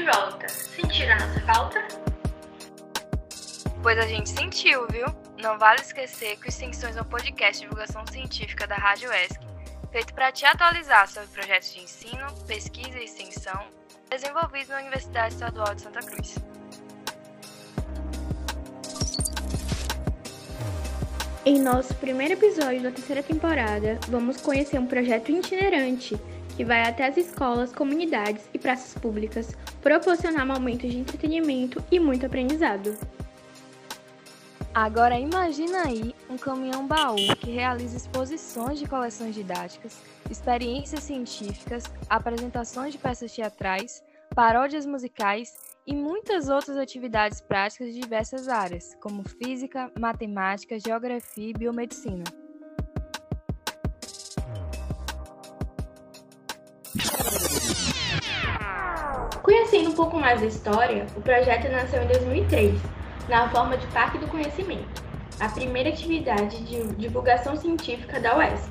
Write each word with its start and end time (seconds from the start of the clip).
de 0.00 0.06
volta. 0.06 0.48
Sentiram 0.48 1.12
a 1.12 1.26
nossa 1.26 1.40
falta? 1.40 1.88
Pois 3.82 3.98
a 3.98 4.06
gente 4.06 4.30
sentiu, 4.30 4.86
viu? 4.88 5.06
Não 5.38 5.58
vale 5.58 5.80
esquecer 5.80 6.36
que 6.38 6.46
o 6.46 6.48
Extensões 6.48 6.96
é 6.96 7.02
um 7.02 7.04
podcast 7.04 7.54
de 7.54 7.60
divulgação 7.60 8.06
científica 8.06 8.66
da 8.66 8.76
Rádio 8.76 9.10
ESC, 9.12 9.38
feito 9.92 10.14
para 10.14 10.32
te 10.32 10.46
atualizar 10.46 11.06
sobre 11.08 11.28
projetos 11.28 11.72
de 11.74 11.80
ensino, 11.80 12.26
pesquisa 12.46 12.98
e 12.98 13.04
extensão 13.04 13.66
desenvolvidos 14.08 14.68
na 14.68 14.78
Universidade 14.78 15.34
Estadual 15.34 15.74
de 15.74 15.82
Santa 15.82 16.00
Cruz. 16.00 16.34
Em 21.44 21.58
nosso 21.58 21.94
primeiro 21.96 22.34
episódio 22.34 22.82
da 22.82 22.90
terceira 22.90 23.22
temporada, 23.22 23.98
vamos 24.08 24.38
conhecer 24.40 24.78
um 24.78 24.86
projeto 24.86 25.30
itinerante 25.30 26.18
que 26.60 26.64
vai 26.64 26.82
até 26.82 27.06
as 27.06 27.16
escolas, 27.16 27.72
comunidades 27.72 28.42
e 28.52 28.58
praças 28.58 28.92
públicas, 29.00 29.56
proporcionar 29.80 30.46
momentos 30.46 30.90
de 30.90 30.98
entretenimento 30.98 31.82
e 31.90 31.98
muito 31.98 32.26
aprendizado. 32.26 32.96
Agora 34.72 35.18
imagina 35.18 35.82
aí 35.84 36.14
um 36.28 36.36
caminhão 36.36 36.86
baú 36.86 37.16
que 37.40 37.50
realiza 37.50 37.96
exposições 37.96 38.78
de 38.78 38.86
coleções 38.86 39.34
didáticas, 39.34 40.00
experiências 40.30 41.02
científicas, 41.02 41.84
apresentações 42.08 42.92
de 42.92 42.98
peças 42.98 43.34
teatrais, 43.34 44.00
paródias 44.32 44.86
musicais 44.86 45.52
e 45.84 45.92
muitas 45.92 46.48
outras 46.48 46.76
atividades 46.76 47.40
práticas 47.40 47.92
de 47.92 48.00
diversas 48.00 48.46
áreas, 48.46 48.96
como 49.00 49.28
física, 49.28 49.90
matemática, 49.98 50.78
geografia 50.78 51.50
e 51.50 51.52
biomedicina. 51.52 52.22
Conhecendo 59.50 59.90
um 59.90 59.94
pouco 59.94 60.16
mais 60.16 60.40
da 60.40 60.46
história, 60.46 61.04
o 61.16 61.20
projeto 61.20 61.68
nasceu 61.72 62.00
em 62.04 62.06
2003, 62.06 62.80
na 63.28 63.50
forma 63.50 63.76
de 63.76 63.84
Parque 63.88 64.16
do 64.16 64.28
Conhecimento, 64.28 65.02
a 65.40 65.48
primeira 65.48 65.88
atividade 65.88 66.62
de 66.62 66.86
divulgação 66.94 67.56
científica 67.56 68.20
da 68.20 68.38
UESC. 68.38 68.70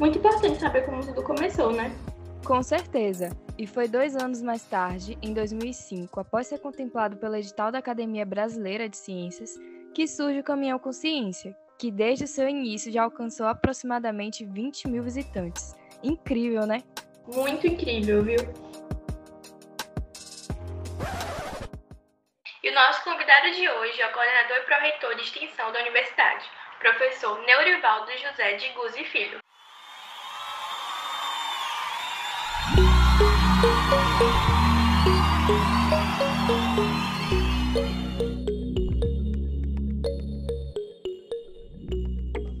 Muito 0.00 0.18
importante 0.18 0.58
saber 0.58 0.84
como 0.84 1.00
tudo 1.06 1.22
começou, 1.22 1.70
né? 1.70 1.96
Com 2.44 2.60
certeza. 2.60 3.30
E 3.56 3.68
foi 3.68 3.86
dois 3.86 4.16
anos 4.16 4.42
mais 4.42 4.64
tarde, 4.64 5.16
em 5.22 5.32
2005, 5.32 6.18
após 6.18 6.48
ser 6.48 6.58
contemplado 6.58 7.16
pelo 7.18 7.36
edital 7.36 7.70
da 7.70 7.78
Academia 7.78 8.26
Brasileira 8.26 8.88
de 8.88 8.96
Ciências, 8.96 9.54
que 9.94 10.08
surge 10.08 10.40
o 10.40 10.44
Caminhão 10.44 10.80
Consciência, 10.80 11.56
que 11.78 11.88
desde 11.88 12.24
o 12.24 12.28
seu 12.28 12.48
início 12.48 12.90
já 12.90 13.04
alcançou 13.04 13.46
aproximadamente 13.46 14.44
20 14.44 14.88
mil 14.88 15.04
visitantes. 15.04 15.76
Incrível, 16.02 16.66
né? 16.66 16.82
Muito 17.32 17.64
incrível, 17.68 18.24
viu? 18.24 18.40
Nosso 22.76 23.02
convidado 23.04 23.50
de 23.52 23.66
hoje 23.66 24.02
é 24.02 24.06
o 24.06 24.12
coordenador 24.12 24.58
e 24.58 24.60
pró-reitor 24.66 25.14
de 25.14 25.22
extensão 25.22 25.72
da 25.72 25.80
universidade, 25.80 26.44
professor 26.78 27.42
Neurivaldo 27.46 28.12
José 28.18 28.52
de 28.52 28.68
Guzzi 28.74 29.02
Filho. 29.04 29.38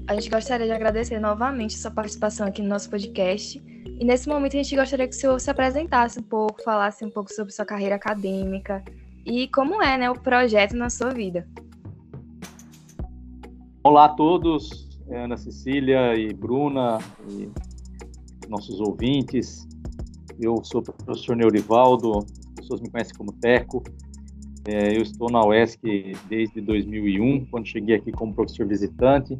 A 0.08 0.14
gente 0.14 0.30
gostaria 0.30 0.64
de 0.64 0.72
agradecer 0.72 1.18
novamente 1.18 1.76
sua 1.76 1.90
participação 1.90 2.46
aqui 2.46 2.62
no 2.62 2.70
nosso 2.70 2.88
podcast. 2.88 3.62
E 4.00 4.02
nesse 4.02 4.26
momento 4.26 4.54
a 4.54 4.62
gente 4.62 4.74
gostaria 4.74 5.06
que 5.06 5.14
o 5.14 5.18
senhor 5.18 5.38
se 5.38 5.50
apresentasse 5.50 6.18
um 6.18 6.22
pouco, 6.22 6.62
falasse 6.62 7.04
um 7.04 7.10
pouco 7.10 7.30
sobre 7.30 7.52
sua 7.52 7.66
carreira 7.66 7.96
acadêmica 7.96 8.82
e 9.26 9.48
como 9.48 9.82
é 9.82 9.98
né, 9.98 10.08
o 10.08 10.14
projeto 10.14 10.76
na 10.76 10.88
sua 10.88 11.10
vida. 11.10 11.46
Olá 13.82 14.04
a 14.04 14.08
todos, 14.10 14.88
Ana 15.10 15.36
Cecília 15.36 16.14
e 16.14 16.32
Bruna 16.32 16.98
e 17.28 17.50
nossos 18.48 18.80
ouvintes. 18.80 19.66
Eu 20.40 20.62
sou 20.64 20.80
o 20.80 20.84
professor 20.84 21.34
Neurivaldo, 21.34 22.18
as 22.18 22.52
pessoas 22.54 22.80
me 22.80 22.88
conhecem 22.88 23.16
como 23.16 23.32
Teco. 23.32 23.82
É, 24.68 24.96
eu 24.96 25.02
estou 25.02 25.30
na 25.30 25.44
UESC 25.44 26.16
desde 26.28 26.60
2001, 26.60 27.46
quando 27.46 27.66
cheguei 27.66 27.96
aqui 27.96 28.12
como 28.12 28.34
professor 28.34 28.66
visitante 28.66 29.38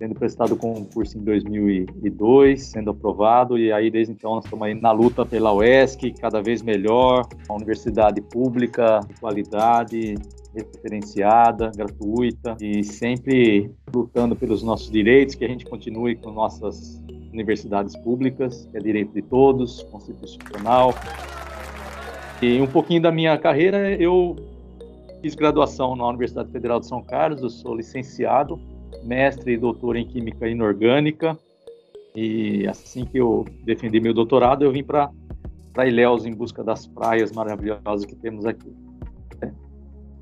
tendo 0.00 0.14
prestado 0.14 0.52
o 0.52 0.56
concurso 0.56 1.18
em 1.18 1.22
2002, 1.22 2.62
sendo 2.62 2.90
aprovado, 2.90 3.58
e 3.58 3.70
aí 3.70 3.90
desde 3.90 4.14
então 4.14 4.36
nós 4.36 4.46
estamos 4.46 4.66
aí 4.66 4.72
na 4.72 4.90
luta 4.92 5.26
pela 5.26 5.52
UESC, 5.52 6.14
cada 6.18 6.40
vez 6.40 6.62
melhor, 6.62 7.28
uma 7.46 7.56
universidade 7.56 8.22
pública 8.22 9.00
de 9.06 9.20
qualidade, 9.20 10.14
referenciada, 10.54 11.70
gratuita, 11.76 12.56
e 12.62 12.82
sempre 12.82 13.70
lutando 13.94 14.34
pelos 14.34 14.62
nossos 14.62 14.90
direitos, 14.90 15.34
que 15.34 15.44
a 15.44 15.48
gente 15.48 15.66
continue 15.66 16.16
com 16.16 16.30
nossas 16.30 16.98
universidades 17.30 17.94
públicas, 17.94 18.66
que 18.70 18.78
é 18.78 18.80
direito 18.80 19.12
de 19.12 19.20
todos, 19.20 19.82
constitucional. 19.82 20.94
E 22.40 22.58
um 22.58 22.66
pouquinho 22.66 23.02
da 23.02 23.12
minha 23.12 23.36
carreira, 23.36 23.94
eu 23.96 24.34
fiz 25.20 25.34
graduação 25.34 25.94
na 25.94 26.08
Universidade 26.08 26.50
Federal 26.50 26.80
de 26.80 26.86
São 26.86 27.02
Carlos, 27.02 27.42
eu 27.42 27.50
sou 27.50 27.74
licenciado 27.74 28.58
mestre 29.02 29.52
e 29.52 29.56
doutor 29.56 29.96
em 29.96 30.06
Química 30.06 30.48
Inorgânica. 30.48 31.38
E 32.14 32.66
assim 32.66 33.04
que 33.04 33.18
eu 33.18 33.44
defendi 33.64 34.00
meu 34.00 34.12
doutorado, 34.12 34.64
eu 34.64 34.72
vim 34.72 34.82
para 34.82 35.10
Ilhéus 35.86 36.26
em 36.26 36.34
busca 36.34 36.62
das 36.64 36.86
praias 36.86 37.32
maravilhosas 37.32 38.04
que 38.04 38.16
temos 38.16 38.44
aqui. 38.44 38.72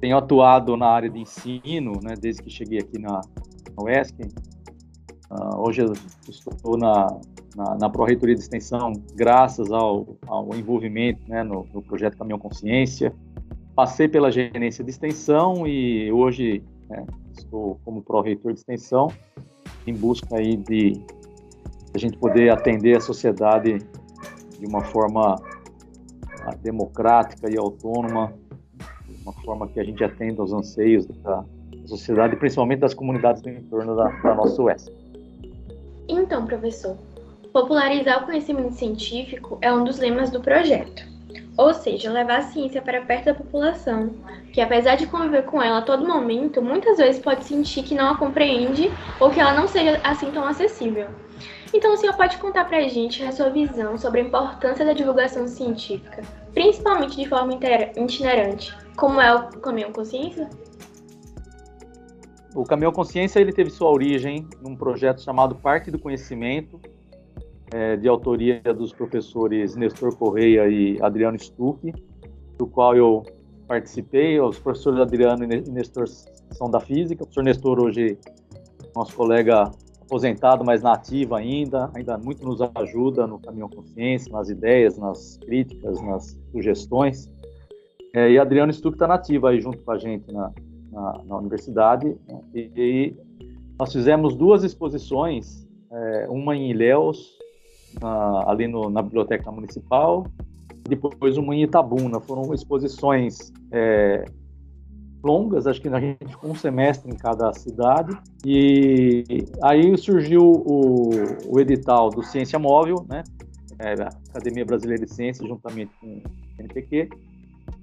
Tenho 0.00 0.17
atuado 0.17 0.77
na 0.77 0.87
área 0.87 1.11
de 1.11 1.19
ensino, 1.19 2.00
né, 2.03 2.15
desde 2.21 2.43
que 2.43 2.50
cheguei 2.50 2.78
aqui 2.78 2.99
na, 2.99 3.21
na 3.77 3.83
UESC. 3.83 4.15
Uh, 5.31 5.61
hoje 5.61 5.83
eu 5.83 5.93
estou 6.28 6.77
na, 6.77 7.19
na, 7.56 7.75
na 7.75 7.91
Pró-Reitoria 7.91 8.34
de 8.34 8.41
Extensão, 8.41 8.93
graças 9.15 9.71
ao, 9.71 10.17
ao 10.27 10.55
envolvimento 10.55 11.21
né, 11.28 11.43
no, 11.43 11.67
no 11.75 11.83
projeto 11.83 12.17
Caminhão 12.17 12.38
Consciência. 12.38 13.12
Passei 13.75 14.09
pela 14.09 14.31
gerência 14.31 14.84
de 14.84 14.91
extensão 14.91 15.67
e 15.67 16.11
hoje 16.12 16.62
né, 16.88 17.04
estou 17.37 17.78
como 17.84 18.03
pró-reitor 18.03 18.53
de 18.53 18.60
extensão, 18.60 19.09
em 19.87 19.94
busca 19.94 20.37
aí 20.37 20.56
de 20.56 21.03
a 21.94 21.99
gente 21.99 22.19
poder 22.19 22.50
atender 22.50 22.97
a 22.97 23.00
sociedade 23.00 23.78
de 24.59 24.66
uma 24.66 24.82
forma 24.82 25.37
ah, 26.43 26.54
democrática 26.62 27.50
e 27.50 27.56
autônoma, 27.56 28.32
de 29.09 29.22
uma 29.22 29.32
forma 29.32 29.69
que 29.69 29.81
a 29.81 29.84
gente 29.84 30.03
atenda 30.03 30.43
aos 30.43 30.53
anseios 30.53 31.06
da 31.06 31.44
sociedade, 31.87 32.37
principalmente 32.37 32.81
das 32.81 32.93
comunidades 32.93 33.41
do 33.41 33.49
entorno 33.49 33.97
da, 33.97 34.09
da 34.09 34.34
nossa 34.34 34.60
UES. 34.62 34.91
Então, 36.09 36.44
professor, 36.44 36.97
popularizar 37.53 38.22
o 38.22 38.26
conhecimento 38.26 38.75
científico 38.75 39.59
é 39.62 39.72
um 39.72 39.84
dos 39.84 39.99
lemas 39.99 40.31
do 40.31 40.41
projeto 40.41 41.07
ou 41.58 41.74
seja, 41.74 42.12
levar 42.12 42.38
a 42.38 42.42
ciência 42.42 42.80
para 42.80 43.00
perto 43.00 43.24
da 43.24 43.34
população, 43.34 44.14
que 44.52 44.60
apesar 44.60 44.94
de 44.94 45.08
conviver 45.08 45.42
com 45.42 45.60
ela 45.60 45.78
a 45.78 45.82
todo 45.82 46.06
momento, 46.06 46.62
muitas 46.62 46.98
vezes 46.98 47.20
pode 47.20 47.44
sentir 47.44 47.82
que 47.82 47.96
não 47.96 48.12
a 48.12 48.16
compreende 48.16 48.92
ou 49.19 49.28
que 49.28 49.41
ela 49.41 49.52
não 49.52 49.66
seja 49.66 50.00
assim 50.04 50.30
tão 50.30 50.46
acessível. 50.46 51.08
Então, 51.74 51.92
o 51.92 51.96
senhor 51.96 52.16
pode 52.16 52.38
contar 52.38 52.64
para 52.64 52.78
a 52.78 52.88
gente 52.88 53.24
a 53.24 53.32
sua 53.32 53.50
visão 53.50 53.98
sobre 53.98 54.20
a 54.20 54.24
importância 54.24 54.86
da 54.86 54.92
divulgação 54.92 55.48
científica, 55.48 56.22
principalmente 56.54 57.16
de 57.16 57.28
forma 57.28 57.58
itinerante, 57.96 58.75
como 58.96 59.20
é 59.20 59.34
o 59.34 59.49
Caminhão 59.61 59.93
Consciência? 59.93 60.49
O 62.54 62.64
Caminhão 62.64 62.93
Consciência 62.93 63.40
ele 63.40 63.52
teve 63.52 63.69
sua 63.70 63.90
origem 63.90 64.46
num 64.62 64.76
projeto 64.76 65.22
chamado 65.22 65.56
Parque 65.56 65.90
do 65.90 65.99
Conhecimento, 65.99 66.81
é, 67.73 67.97
de 67.97 68.09
autoria 68.09 68.61
dos 68.76 68.93
professores 68.93 69.76
Nestor 69.76 70.17
Correia 70.17 70.69
e 70.69 71.00
Adriano 71.03 71.38
Stuck, 71.38 71.93
do 72.56 72.67
qual 72.67 72.97
eu 72.97 73.23
participei. 73.67 74.41
Os 74.41 74.59
professores 74.59 75.00
Adriano 75.00 75.44
e 75.44 75.70
Nestor 75.70 76.06
são 76.06 76.70
da 76.70 76.81
física. 76.81 77.23
O 77.23 77.26
professor 77.26 77.44
Nestor 77.44 77.81
hoje 77.81 78.19
nosso 78.94 79.15
colega 79.15 79.70
aposentado, 80.00 80.65
mas 80.65 80.82
nativo 80.82 81.35
ainda, 81.35 81.91
ainda 81.94 82.17
muito 82.17 82.44
nos 82.44 82.61
ajuda 82.75 83.26
no 83.26 83.38
caminho 83.38 83.69
consciência, 83.69 84.32
nas 84.32 84.49
ideias, 84.49 84.97
nas 84.97 85.37
críticas, 85.37 86.00
nas 86.00 86.41
sugestões. 86.50 87.31
É, 88.14 88.31
e 88.31 88.38
Adriano 88.38 88.73
Stuck 88.73 88.94
está 88.94 89.06
nativo 89.06 89.47
aí 89.47 89.61
junto 89.61 89.79
com 89.79 89.91
a 89.93 89.99
gente 89.99 90.32
na, 90.32 90.50
na, 90.91 91.23
na 91.25 91.37
universidade. 91.37 92.17
Né? 92.26 92.41
E, 92.55 92.71
e, 92.75 93.17
nós 93.79 93.93
fizemos 93.93 94.35
duas 94.35 94.64
exposições, 94.64 95.69
é, 95.93 96.26
uma 96.29 96.56
em 96.56 96.71
Ilhéus 96.71 97.38
na, 98.00 98.50
ali 98.50 98.67
no, 98.67 98.90
na 98.90 99.02
Biblioteca 99.02 99.50
Municipal, 99.50 100.26
depois 100.88 101.37
uma 101.37 101.55
em 101.55 101.62
Itabuna. 101.62 102.20
Foram 102.20 102.52
exposições 102.55 103.52
é, 103.70 104.25
longas, 105.23 105.67
acho 105.67 105.81
que 105.81 105.88
a 105.88 106.00
gente 106.00 106.26
ficou 106.26 106.50
um 106.50 106.55
semestre 106.55 107.11
em 107.11 107.17
cada 107.17 107.52
cidade. 107.52 108.17
E 108.44 109.25
aí 109.62 109.96
surgiu 109.96 110.43
o, 110.43 111.11
o 111.46 111.61
edital 111.61 112.11
do 112.11 112.23
Ciência 112.23 112.58
Móvel, 112.58 113.05
né? 113.08 113.23
É, 113.79 113.93
Academia 114.31 114.64
Brasileira 114.64 115.05
de 115.05 115.12
Ciências, 115.12 115.49
juntamente 115.49 115.93
com 116.00 116.06
o 116.06 116.23
NPq. 116.58 117.08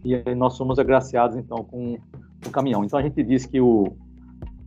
e 0.04 0.36
nós 0.36 0.54
somos 0.56 0.78
agraciados 0.78 1.38
então 1.38 1.64
com 1.64 1.98
o 2.46 2.50
caminhão. 2.52 2.84
Então 2.84 3.00
a 3.00 3.04
gente 3.04 3.24
diz 3.24 3.46
que 3.46 3.62
o 3.62 3.96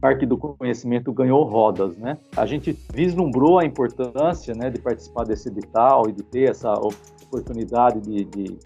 Parque 0.00 0.25
do 0.25 0.39
Conhecimento 0.39 1.12
ganhou 1.12 1.43
rodas, 1.43 1.97
né? 1.97 2.19
A 2.37 2.47
gente 2.47 2.77
vislumbrou 2.93 3.59
a 3.59 3.65
importância, 3.65 4.55
né, 4.55 4.71
de 4.71 4.81
participar 4.81 5.25
desse 5.25 5.49
edital 5.49 6.09
e 6.09 6.12
de 6.12 6.23
ter 6.23 6.50
essa 6.50 6.73
oportunidade 6.73 8.00
de, 8.00 8.25
de 8.25 8.56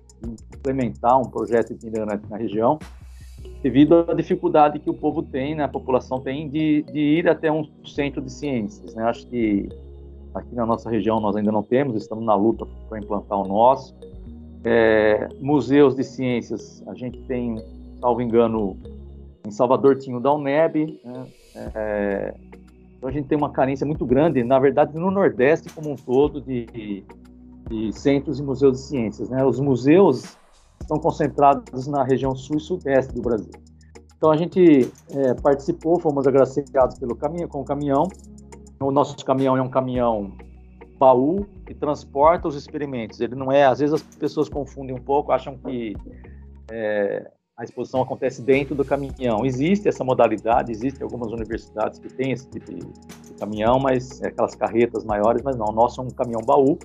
implementar 0.54 1.18
um 1.18 1.24
projeto 1.24 1.72
itinerante 1.72 2.24
na 2.28 2.36
região, 2.36 2.78
devido 3.62 4.04
à 4.08 4.14
dificuldade 4.14 4.78
que 4.78 4.90
o 4.90 4.94
povo 4.94 5.22
tem, 5.22 5.54
né, 5.54 5.64
a 5.64 5.68
população 5.68 6.20
tem 6.20 6.48
de, 6.48 6.82
de 6.82 6.98
ir 6.98 7.28
até 7.28 7.50
um 7.50 7.66
centro 7.84 8.20
de 8.20 8.30
ciências, 8.30 8.94
né? 8.94 9.04
Acho 9.04 9.26
que 9.26 9.68
aqui 10.34 10.54
na 10.54 10.66
nossa 10.66 10.90
região 10.90 11.18
nós 11.18 11.34
ainda 11.36 11.52
não 11.52 11.62
temos, 11.62 11.96
estamos 11.96 12.24
na 12.24 12.34
luta 12.34 12.66
para 12.88 12.98
implantar 12.98 13.38
o 13.38 13.48
nosso. 13.48 13.94
É, 14.64 15.28
museus 15.40 15.94
de 15.94 16.04
ciências, 16.04 16.82
a 16.86 16.94
gente 16.94 17.18
tem, 17.22 17.56
salvo 18.00 18.20
engano, 18.20 18.76
em 19.46 19.50
Salvador 19.50 19.96
tinha 19.98 20.16
o 20.16 20.20
da 20.20 20.32
UNEB, 20.32 21.00
né? 21.04 21.26
é, 21.54 22.34
então 22.96 23.08
a 23.08 23.12
gente 23.12 23.26
tem 23.26 23.36
uma 23.36 23.50
carência 23.50 23.84
muito 23.84 24.06
grande, 24.06 24.44
na 24.44 24.58
verdade, 24.58 24.96
no 24.96 25.10
Nordeste 25.10 25.72
como 25.72 25.90
um 25.90 25.96
todo, 25.96 26.40
de, 26.40 27.04
de 27.68 27.92
centros 27.92 28.38
e 28.38 28.42
museus 28.42 28.78
de 28.78 28.84
ciências. 28.84 29.28
Né? 29.28 29.44
Os 29.44 29.58
museus 29.58 30.36
estão 30.80 30.98
concentrados 30.98 31.88
na 31.88 32.04
região 32.04 32.34
sul 32.36 32.58
e 32.58 32.60
sudeste 32.60 33.12
do 33.12 33.20
Brasil. 33.20 33.50
Então 34.16 34.30
a 34.30 34.36
gente 34.36 34.88
é, 35.10 35.34
participou, 35.34 35.98
fomos 35.98 36.28
agraciados 36.28 36.96
pelo 36.96 37.16
caminho, 37.16 37.48
com 37.48 37.62
o 37.62 37.64
caminhão. 37.64 38.06
O 38.80 38.92
nosso 38.92 39.16
caminhão 39.24 39.56
é 39.56 39.62
um 39.62 39.68
caminhão 39.68 40.32
baú 40.96 41.44
que 41.66 41.74
transporta 41.74 42.46
os 42.46 42.54
experimentos. 42.54 43.20
Ele 43.20 43.34
não 43.34 43.50
é, 43.50 43.64
às 43.64 43.80
vezes 43.80 43.94
as 43.94 44.02
pessoas 44.16 44.48
confundem 44.48 44.94
um 44.94 45.02
pouco, 45.02 45.32
acham 45.32 45.58
que 45.58 45.96
é, 46.70 47.28
a 47.56 47.64
exposição 47.64 48.02
acontece 48.02 48.42
dentro 48.42 48.74
do 48.74 48.84
caminhão. 48.84 49.44
Existe 49.44 49.88
essa 49.88 50.02
modalidade, 50.02 50.72
existem 50.72 51.02
algumas 51.02 51.30
universidades 51.32 51.98
que 51.98 52.08
têm 52.08 52.32
esse 52.32 52.48
tipo 52.48 52.74
de, 52.74 52.80
caminhão, 53.38 53.80
mas 53.80 54.22
é 54.22 54.28
aquelas 54.28 54.54
carretas 54.54 55.04
maiores, 55.04 55.42
mas 55.42 55.56
não. 55.56 55.66
O 55.66 55.72
nosso 55.72 56.00
é 56.00 56.04
um 56.04 56.10
caminhão 56.10 56.42
baú, 56.42 56.78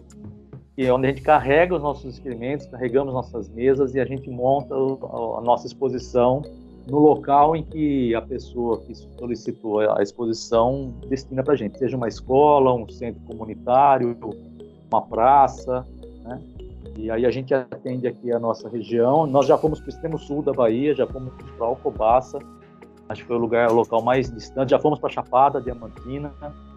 que 0.76 0.86
é 0.86 0.92
onde 0.92 1.08
a 1.08 1.10
gente 1.10 1.22
carrega 1.22 1.76
os 1.76 1.82
nossos 1.82 2.16
experimentos, 2.16 2.66
carregamos 2.66 3.14
nossas 3.14 3.48
mesas 3.50 3.94
e 3.94 4.00
a 4.00 4.06
gente 4.06 4.30
monta 4.30 4.74
a 4.74 5.42
nossa 5.42 5.68
exposição 5.68 6.42
no 6.88 7.00
local 7.00 7.56
em 7.56 7.64
que 7.64 8.16
a 8.16 8.22
pessoa 8.22 8.80
que 8.82 8.96
solicitou 8.96 9.80
a 9.80 10.02
exposição 10.02 10.94
destina 11.08 11.44
para 11.44 11.54
a 11.54 11.58
gente, 11.58 11.78
seja 11.78 11.96
uma 11.96 12.08
escola, 12.08 12.74
um 12.74 12.90
centro 12.90 13.22
comunitário, 13.24 14.18
uma 14.90 15.02
praça? 15.02 15.86
E 16.96 17.12
aí 17.12 17.26
a 17.26 17.32
gente 17.32 17.54
atende 17.54 18.08
aqui 18.08 18.32
a 18.32 18.40
nossa 18.40 18.70
região. 18.70 19.26
Nós 19.28 19.46
já 19.46 19.58
fomos 19.58 19.80
para 19.80 19.88
o 19.88 19.90
extremo 19.90 20.18
sul 20.18 20.42
da 20.42 20.54
Bahia, 20.54 20.94
já 20.94 21.06
fomos 21.08 21.34
para 21.58 21.66
Alcobaça, 21.66 22.40
acho 23.10 23.22
que 23.22 23.28
foi 23.28 23.38
o 23.38 23.40
lugar, 23.40 23.72
o 23.72 23.74
local 23.74 24.02
mais 24.02 24.32
distante. 24.32 24.72
Já 24.72 24.80
fomos 24.80 25.00
para 25.00 25.10
Chapada, 25.10 25.62
Diamantina, 25.62 26.34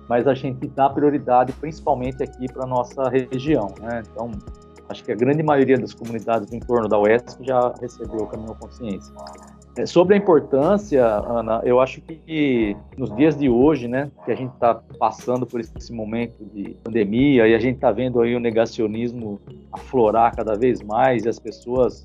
mas 0.09 0.27
a 0.27 0.35
gente 0.35 0.67
dá 0.69 0.89
prioridade 0.89 1.53
principalmente 1.55 2.23
aqui 2.23 2.53
para 2.53 2.67
nossa 2.67 3.09
região, 3.09 3.73
né? 3.81 4.03
Então, 4.11 4.31
acho 4.89 5.05
que 5.05 5.13
a 5.13 5.15
grande 5.15 5.43
maioria 5.43 5.79
das 5.79 5.95
comunidades 5.95 6.51
do 6.51 6.57
entorno 6.57 6.89
da 6.89 6.99
UESC 6.99 7.45
já 7.45 7.73
recebeu 7.81 8.23
o 8.23 8.27
Caminho 8.27 8.55
Consciência. 8.57 9.15
É, 9.77 9.87
sobre 9.87 10.15
a 10.15 10.19
importância, 10.19 11.05
Ana, 11.05 11.61
eu 11.65 11.81
acho 11.81 12.01
que 12.01 12.77
nos 12.97 13.15
dias 13.15 13.37
de 13.37 13.49
hoje, 13.49 13.87
né, 13.87 14.11
que 14.25 14.33
a 14.33 14.35
gente 14.35 14.53
está 14.53 14.75
passando 14.99 15.47
por 15.47 15.61
esse 15.61 15.93
momento 15.93 16.45
de 16.53 16.77
pandemia 16.83 17.47
e 17.47 17.55
a 17.55 17.59
gente 17.59 17.77
está 17.77 17.93
vendo 17.93 18.21
aí 18.21 18.35
o 18.35 18.41
negacionismo 18.41 19.41
aflorar 19.73 20.35
cada 20.35 20.57
vez 20.57 20.83
mais 20.83 21.25
e 21.25 21.29
as 21.29 21.39
pessoas 21.39 22.05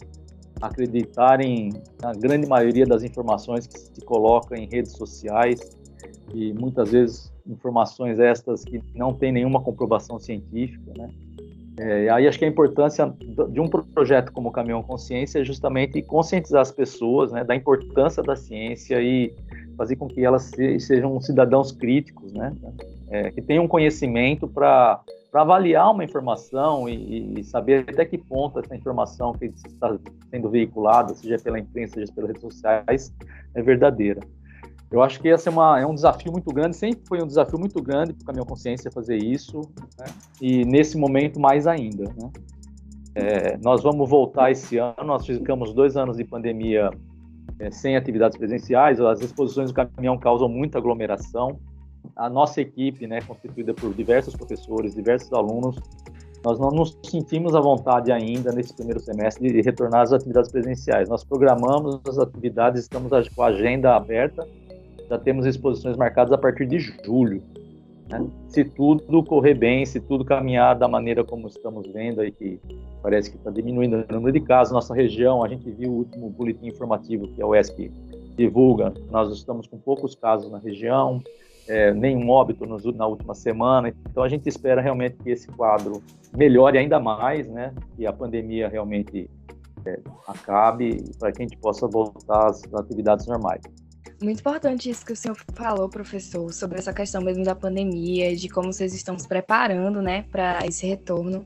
acreditarem 0.61 1.73
na 2.01 2.13
grande 2.13 2.47
maioria 2.47 2.85
das 2.85 3.03
informações 3.03 3.67
que 3.67 3.79
se 3.79 4.01
colocam 4.05 4.57
em 4.57 4.67
redes 4.67 4.91
sociais 4.93 5.59
e 6.33 6.53
muitas 6.53 6.91
vezes 6.91 7.33
informações 7.47 8.19
estas 8.19 8.63
que 8.63 8.81
não 8.93 9.13
têm 9.13 9.31
nenhuma 9.31 9.61
comprovação 9.61 10.19
científica, 10.19 10.93
né? 10.97 11.09
É, 11.77 12.09
aí 12.09 12.27
acho 12.27 12.39
que 12.39 12.45
a 12.45 12.47
importância 12.47 13.13
de 13.49 13.59
um 13.59 13.67
projeto 13.67 14.31
como 14.31 14.49
o 14.49 14.51
Caminhão 14.51 14.81
Consciência 14.81 15.39
é 15.39 15.43
justamente 15.43 16.01
conscientizar 16.01 16.61
as 16.61 16.71
pessoas 16.71 17.31
né, 17.31 17.43
da 17.43 17.55
importância 17.55 18.23
da 18.23 18.35
ciência 18.35 19.01
e 19.01 19.33
fazer 19.77 19.97
com 19.97 20.07
que 20.07 20.23
elas 20.23 20.51
sejam 20.79 21.19
cidadãos 21.19 21.73
críticos, 21.73 22.31
né, 22.31 22.53
é, 23.09 23.29
que 23.31 23.41
tenham 23.41 23.67
conhecimento 23.67 24.47
para 24.47 25.01
avaliar 25.33 25.91
uma 25.91 26.03
informação 26.03 26.87
e, 26.87 27.39
e, 27.39 27.43
saber 27.43 27.85
até 27.89 28.05
que 28.05 28.17
ponto 28.17 28.57
essa 28.57 28.73
informação 28.73 29.33
que 29.33 29.45
está 29.45 29.97
sendo 30.29 30.49
veiculada, 30.49 31.13
seja 31.13 31.37
pela 31.37 31.59
imprensa, 31.59 31.95
seja 31.95 32.11
pelas 32.13 32.29
redes 32.29 32.41
sociais, 32.41 33.13
é 33.53 33.61
verdadeira. 33.61 34.21
Eu 34.91 35.01
acho 35.01 35.19
que 35.19 35.27
esse 35.27 35.47
é, 35.47 35.51
uma, 35.51 35.79
é 35.79 35.85
um 35.85 35.95
desafio 35.95 36.31
muito 36.31 36.53
grande, 36.53 36.75
sempre 36.75 37.01
foi 37.07 37.21
um 37.21 37.27
desafio 37.27 37.59
muito 37.59 37.81
grande 37.81 38.13
para 38.13 38.23
a 38.23 38.25
Caminhão 38.27 38.45
Consciência 38.45 38.91
fazer 38.91 39.17
isso, 39.17 39.61
né? 39.97 40.05
e 40.39 40.63
nesse 40.63 40.97
momento 40.97 41.39
mais 41.39 41.65
ainda. 41.65 42.03
Né? 42.03 42.31
É, 43.15 43.57
nós 43.57 43.81
vamos 43.81 44.07
voltar 44.09 44.51
esse 44.51 44.77
ano, 44.77 45.03
nós 45.03 45.25
ficamos 45.25 45.73
dois 45.73 45.97
anos 45.97 46.17
de 46.17 46.23
pandemia 46.23 46.91
é, 47.59 47.71
sem 47.71 47.95
atividades 47.95 48.37
presenciais, 48.37 48.99
as 49.01 49.21
exposições 49.21 49.71
do 49.71 49.73
caminhão 49.73 50.17
causam 50.17 50.47
muita 50.47 50.77
aglomeração. 50.77 51.59
A 52.15 52.29
nossa 52.29 52.61
equipe, 52.61 53.07
né, 53.07 53.19
constituída 53.21 53.73
por 53.73 53.93
diversos 53.93 54.35
professores, 54.35 54.93
diversos 54.93 55.33
alunos, 55.33 55.77
nós 56.45 56.59
não 56.59 56.69
nos 56.69 56.95
sentimos 57.03 57.55
à 57.55 57.59
vontade 57.59 58.11
ainda 58.11 58.51
nesse 58.51 58.71
primeiro 58.73 58.99
semestre 58.99 59.51
de 59.51 59.61
retornar 59.61 60.01
às 60.01 60.13
atividades 60.13 60.51
presenciais. 60.51 61.09
Nós 61.09 61.23
programamos 61.23 61.99
as 62.07 62.19
atividades, 62.19 62.83
estamos 62.83 63.11
com 63.29 63.41
a 63.41 63.47
agenda 63.47 63.95
aberta 63.95 64.47
já 65.09 65.17
temos 65.17 65.45
exposições 65.45 65.97
marcadas 65.97 66.31
a 66.31 66.37
partir 66.37 66.65
de 66.65 66.79
julho. 66.79 67.43
Né? 68.09 68.25
Se 68.47 68.63
tudo 68.63 69.23
correr 69.23 69.55
bem, 69.55 69.85
se 69.85 69.99
tudo 69.99 70.23
caminhar 70.23 70.75
da 70.75 70.87
maneira 70.87 71.23
como 71.23 71.47
estamos 71.47 71.87
vendo 71.91 72.21
aí, 72.21 72.31
que 72.31 72.59
parece 73.01 73.31
que 73.31 73.37
está 73.37 73.49
diminuindo 73.49 74.05
o 74.09 74.13
número 74.13 74.31
de 74.31 74.41
casos, 74.41 74.73
nossa 74.73 74.93
região, 74.93 75.43
a 75.43 75.47
gente 75.47 75.69
viu 75.71 75.91
o 75.91 75.95
último 75.97 76.29
boletim 76.29 76.67
informativo 76.67 77.27
que 77.27 77.41
a 77.41 77.47
UESP 77.47 77.91
divulga, 78.35 78.93
nós 79.09 79.31
estamos 79.31 79.65
com 79.67 79.77
poucos 79.77 80.13
casos 80.13 80.51
na 80.51 80.59
região, 80.59 81.21
é, 81.67 81.93
nenhum 81.93 82.29
óbito 82.29 82.65
nos, 82.65 82.83
na 82.95 83.07
última 83.07 83.33
semana, 83.33 83.93
então 84.09 84.23
a 84.23 84.29
gente 84.29 84.47
espera 84.47 84.81
realmente 84.81 85.15
que 85.23 85.29
esse 85.29 85.47
quadro 85.47 86.03
melhore 86.35 86.77
ainda 86.77 86.99
mais, 86.99 87.47
né, 87.47 87.73
que 87.95 88.05
a 88.05 88.13
pandemia 88.13 88.67
realmente 88.67 89.29
é, 89.85 89.99
acabe 90.27 91.03
para 91.17 91.31
que 91.31 91.41
a 91.41 91.45
gente 91.45 91.57
possa 91.57 91.87
voltar 91.87 92.47
às 92.47 92.61
atividades 92.73 93.25
normais. 93.25 93.61
Muito 94.21 94.39
importante 94.39 94.89
isso 94.89 95.05
que 95.05 95.11
o 95.11 95.15
senhor 95.15 95.37
falou, 95.53 95.89
professor, 95.89 96.51
sobre 96.53 96.79
essa 96.79 96.93
questão 96.93 97.21
mesmo 97.21 97.43
da 97.43 97.53
pandemia, 97.53 98.35
de 98.35 98.47
como 98.47 98.71
vocês 98.71 98.93
estão 98.93 99.19
se 99.19 99.27
preparando, 99.27 100.01
né, 100.01 100.23
para 100.31 100.65
esse 100.65 100.87
retorno. 100.87 101.45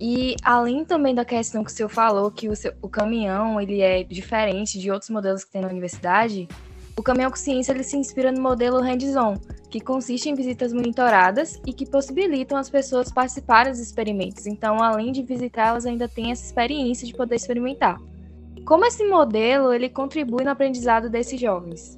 E 0.00 0.34
além 0.42 0.84
também 0.84 1.14
da 1.14 1.24
questão 1.24 1.62
que 1.62 1.70
o 1.70 1.74
senhor 1.74 1.88
falou, 1.88 2.28
que 2.30 2.48
o, 2.48 2.56
seu, 2.56 2.72
o 2.82 2.88
caminhão 2.88 3.60
ele 3.60 3.80
é 3.80 4.02
diferente 4.02 4.80
de 4.80 4.90
outros 4.90 5.10
modelos 5.10 5.44
que 5.44 5.52
tem 5.52 5.62
na 5.62 5.68
universidade, 5.68 6.48
o 6.96 7.02
caminhão 7.02 7.30
com 7.30 7.36
ciência 7.36 7.72
ele 7.72 7.84
se 7.84 7.96
inspira 7.96 8.32
no 8.32 8.40
modelo 8.40 8.80
hands-on, 8.80 9.36
que 9.70 9.80
consiste 9.80 10.28
em 10.28 10.34
visitas 10.34 10.72
monitoradas 10.72 11.60
e 11.64 11.72
que 11.72 11.88
possibilitam 11.88 12.58
as 12.58 12.68
pessoas 12.68 13.12
participarem 13.12 13.70
dos 13.70 13.80
experimentos. 13.80 14.44
Então, 14.46 14.82
além 14.82 15.12
de 15.12 15.22
visitar, 15.22 15.68
elas 15.68 15.86
ainda 15.86 16.08
têm 16.08 16.32
essa 16.32 16.44
experiência 16.44 17.06
de 17.06 17.14
poder 17.14 17.36
experimentar. 17.36 17.98
Como 18.64 18.84
esse 18.84 19.04
modelo 19.08 19.72
ele 19.72 19.88
contribui 19.88 20.44
no 20.44 20.50
aprendizado 20.50 21.10
desses 21.10 21.40
jovens? 21.40 21.96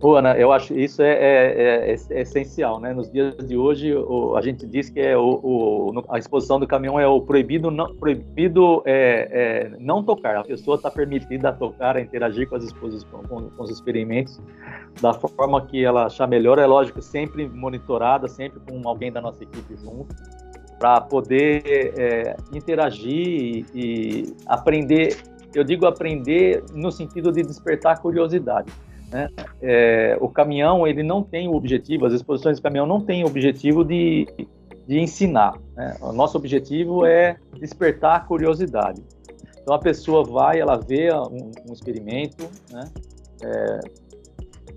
Ana, 0.00 0.38
eu 0.38 0.52
acho 0.52 0.78
isso 0.78 1.02
é, 1.02 1.10
é, 1.10 1.90
é, 1.90 1.96
é, 2.10 2.20
essencial, 2.20 2.78
né? 2.78 2.94
Nos 2.94 3.10
dias 3.10 3.34
de 3.38 3.56
hoje, 3.56 3.92
o, 3.92 4.36
a 4.36 4.40
gente 4.40 4.64
diz 4.64 4.88
que 4.88 5.00
é 5.00 5.16
o, 5.16 5.40
o, 5.42 6.04
a 6.08 6.18
exposição 6.18 6.60
do 6.60 6.68
caminhão 6.68 7.00
é 7.00 7.08
o 7.08 7.20
proibido 7.20 7.68
não, 7.68 7.92
proibido 7.96 8.80
é, 8.86 9.72
é 9.72 9.76
não 9.80 10.04
tocar. 10.04 10.36
A 10.36 10.44
pessoa 10.44 10.76
está 10.76 10.88
permitida 10.88 11.48
a 11.48 11.52
tocar, 11.52 11.96
a 11.96 12.00
interagir 12.00 12.48
com 12.48 12.54
as 12.54 12.62
exposições, 12.62 13.04
com, 13.28 13.50
com, 13.50 13.62
os 13.62 13.70
experimentos 13.70 14.40
da 15.00 15.12
forma 15.12 15.66
que 15.66 15.84
ela 15.84 16.06
achar 16.06 16.28
melhor. 16.28 16.60
É 16.60 16.66
lógico, 16.66 17.02
sempre 17.02 17.48
monitorada, 17.48 18.28
sempre 18.28 18.60
com 18.60 18.88
alguém 18.88 19.10
da 19.10 19.20
nossa 19.20 19.42
equipe 19.42 19.76
junto 19.76 20.14
para 20.78 21.00
poder 21.00 21.94
é, 21.98 22.36
interagir 22.52 23.16
e, 23.16 23.66
e, 23.74 24.36
aprender. 24.46 25.16
Eu 25.54 25.64
digo 25.64 25.86
aprender 25.86 26.62
no 26.72 26.92
sentido 26.92 27.32
de 27.32 27.42
despertar 27.42 28.00
curiosidade. 28.00 28.70
Né? 29.10 29.28
É, 29.62 30.16
o 30.20 30.28
caminhão 30.28 30.86
ele 30.86 31.02
não 31.02 31.22
tem 31.22 31.48
o 31.48 31.54
objetivo, 31.54 32.06
as 32.06 32.12
exposições 32.12 32.58
de 32.58 32.62
caminhão 32.62 32.86
não 32.86 33.00
têm 33.00 33.24
o 33.24 33.26
objetivo 33.26 33.84
de, 33.84 34.26
de 34.86 35.00
ensinar. 35.00 35.58
Né? 35.74 35.96
O 36.00 36.12
nosso 36.12 36.36
objetivo 36.36 37.06
é 37.06 37.36
despertar 37.58 38.26
curiosidade. 38.26 39.02
Então 39.60 39.74
a 39.74 39.78
pessoa 39.78 40.24
vai, 40.24 40.60
ela 40.60 40.76
vê 40.76 41.12
um, 41.12 41.50
um 41.68 41.72
experimento, 41.72 42.48
né? 42.70 42.90
É, 43.42 43.80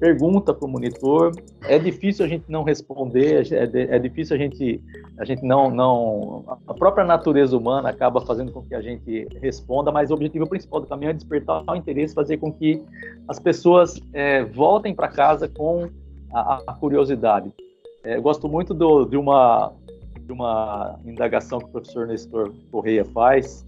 pergunta 0.02 0.52
para 0.52 0.66
o 0.66 0.68
monitor. 0.68 1.32
É 1.62 1.78
difícil 1.78 2.26
a 2.26 2.28
gente 2.28 2.46
não 2.50 2.64
responder, 2.64 3.48
é, 3.54 3.96
é, 3.96 4.00
difícil 4.00 4.36
a 4.36 4.40
gente, 4.40 4.82
a 5.20 5.24
gente 5.24 5.46
não, 5.46 5.70
não. 5.70 6.44
A 6.68 6.74
própria 6.74 7.06
natureza 7.06 7.56
humana 7.56 7.90
acaba 7.90 8.20
fazendo 8.20 8.52
com 8.52 8.64
que 8.64 8.74
a 8.74 8.82
gente 8.82 9.28
responda, 9.40 9.92
mas 9.92 10.10
o 10.10 10.16
objetivo 10.16 10.48
principal 10.48 10.82
do 10.82 10.88
caminho 10.88 11.12
é 11.12 11.14
despertar 11.14 11.64
o 11.70 11.76
interesse, 11.76 12.16
fazer 12.16 12.38
com 12.38 12.52
que 12.52 12.84
as 13.28 13.40
pessoas 13.40 14.02
é, 14.12 14.44
voltem 14.44 14.96
para 14.96 15.08
casa 15.08 15.48
com 15.48 15.88
a, 16.34 16.64
a 16.66 16.74
curiosidade. 16.74 17.54
É, 18.04 18.18
eu 18.18 18.24
gosto 18.24 18.50
muito 18.50 18.74
do, 18.74 19.06
de, 19.06 19.16
uma, 19.16 19.72
de 20.20 20.32
uma 20.32 21.00
indagação 21.06 21.60
que 21.60 21.66
o 21.66 21.70
professor 21.70 22.08
Nestor 22.08 22.52
Correia 22.72 23.06
faz, 23.06 23.64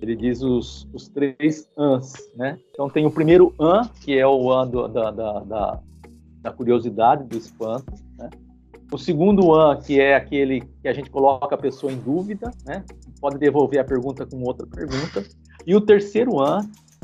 ele 0.00 0.16
diz 0.16 0.42
os, 0.42 0.86
os 0.92 1.08
três 1.08 1.68
ans, 1.76 2.12
né? 2.36 2.58
Então 2.70 2.88
tem 2.88 3.06
o 3.06 3.10
primeiro 3.10 3.54
an, 3.58 3.88
que 4.02 4.16
é 4.16 4.26
o 4.26 4.52
an 4.52 4.68
do, 4.68 4.88
da, 4.88 5.10
da, 5.10 5.40
da, 5.40 5.80
da, 6.42 6.52
curiosidade, 6.52 7.24
do 7.24 7.36
espanto, 7.36 7.92
né? 8.18 8.30
O 8.92 8.98
segundo 8.98 9.52
an, 9.54 9.76
que 9.76 10.00
é 10.00 10.14
aquele 10.14 10.60
que 10.80 10.86
a 10.86 10.92
gente 10.92 11.10
coloca 11.10 11.54
a 11.54 11.58
pessoa 11.58 11.92
em 11.92 11.98
dúvida, 11.98 12.50
né? 12.64 12.84
Pode 13.20 13.38
devolver 13.38 13.80
a 13.80 13.84
pergunta 13.84 14.26
com 14.26 14.42
outra 14.42 14.66
pergunta. 14.66 15.24
E 15.66 15.74
o 15.74 15.80
terceiro 15.80 16.40
an, 16.40 16.60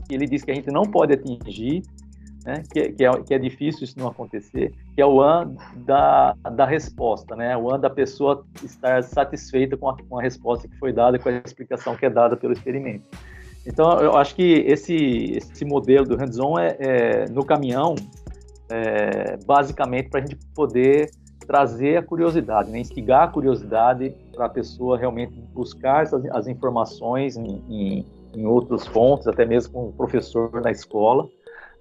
que 0.07 0.15
ele 0.15 0.27
diz 0.27 0.45
que 0.45 0.51
a 0.51 0.55
gente 0.55 0.71
não 0.71 0.83
pode 0.83 1.15
atingir, 1.15 1.83
né? 2.45 2.63
Que, 2.73 2.93
que, 2.93 3.05
é, 3.05 3.23
que 3.23 3.35
é 3.35 3.39
difícil 3.39 3.85
isso 3.85 3.99
não 3.99 4.09
acontecer, 4.09 4.73
que 4.95 5.01
é 5.01 5.07
o 5.07 5.21
an 5.21 5.55
da, 5.77 6.35
da 6.53 6.67
resposta, 6.67 7.37
né? 7.37 7.57
O 7.57 7.73
an 7.73 7.81
da 7.81 7.91
pessoa 7.91 8.45
estar 8.63 9.03
satisfeita 9.03 9.77
com 9.77 9.89
a, 9.89 9.97
com 9.97 10.19
a 10.19 10.23
resposta 10.23 10.69
que 10.69 10.79
foi 10.79 10.93
dada, 10.93 11.19
com 11.19 11.29
a 11.29 11.33
explicação 11.45 11.97
que 11.97 12.07
é 12.07 12.11
dada 12.11 12.37
pelo 12.37 12.53
experimento. 12.53 13.09
Então, 13.67 14.01
eu 14.01 14.17
acho 14.17 14.35
que 14.35 14.65
esse, 14.67 15.37
esse 15.37 15.65
modelo 15.65 16.05
do 16.05 16.17
hands-on 16.17 16.59
é, 16.59 16.77
é, 16.81 17.25
no 17.29 17.45
caminhão, 17.45 17.95
é, 18.69 19.37
basicamente 19.47 20.09
para 20.09 20.21
a 20.21 20.23
gente 20.23 20.37
poder 20.55 21.11
trazer 21.47 21.97
a 21.97 22.03
curiosidade, 22.03 22.71
né? 22.71 22.79
instigar 22.79 23.25
a 23.25 23.29
curiosidade 23.29 24.15
para 24.35 24.47
a 24.47 24.49
pessoa 24.49 24.99
realmente 24.99 25.41
buscar 25.53 26.03
as, 26.03 26.13
as 26.13 26.47
informações 26.47 27.37
em, 27.37 27.63
em, 27.69 28.07
em 28.35 28.47
outros 28.47 28.87
fontes, 28.87 29.27
até 29.27 29.45
mesmo 29.45 29.73
com 29.73 29.89
o 29.89 29.93
professor 29.93 30.61
na 30.61 30.71
escola, 30.71 31.29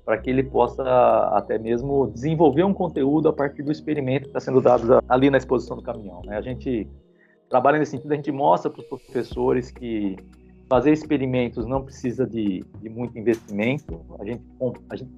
para 0.05 0.17
que 0.17 0.29
ele 0.29 0.43
possa 0.43 0.83
até 1.33 1.57
mesmo 1.57 2.07
desenvolver 2.07 2.63
um 2.63 2.73
conteúdo 2.73 3.29
a 3.29 3.33
partir 3.33 3.63
do 3.63 3.71
experimento 3.71 4.23
que 4.23 4.29
está 4.29 4.39
sendo 4.39 4.61
dado 4.61 5.03
ali 5.07 5.29
na 5.29 5.37
exposição 5.37 5.77
do 5.77 5.83
caminhão. 5.83 6.21
Né? 6.25 6.37
A 6.37 6.41
gente 6.41 6.87
trabalha 7.49 7.77
nesse 7.77 7.91
sentido, 7.91 8.11
a 8.11 8.15
gente 8.15 8.31
mostra 8.31 8.71
para 8.71 8.81
os 8.81 8.87
professores 8.87 9.69
que 9.69 10.15
fazer 10.69 10.93
experimentos 10.93 11.65
não 11.65 11.83
precisa 11.83 12.25
de, 12.25 12.63
de 12.81 12.89
muito 12.89 13.19
investimento. 13.19 13.99
A 14.19 14.25
gente, 14.25 14.43
a 14.89 14.95
gente, 14.95 15.11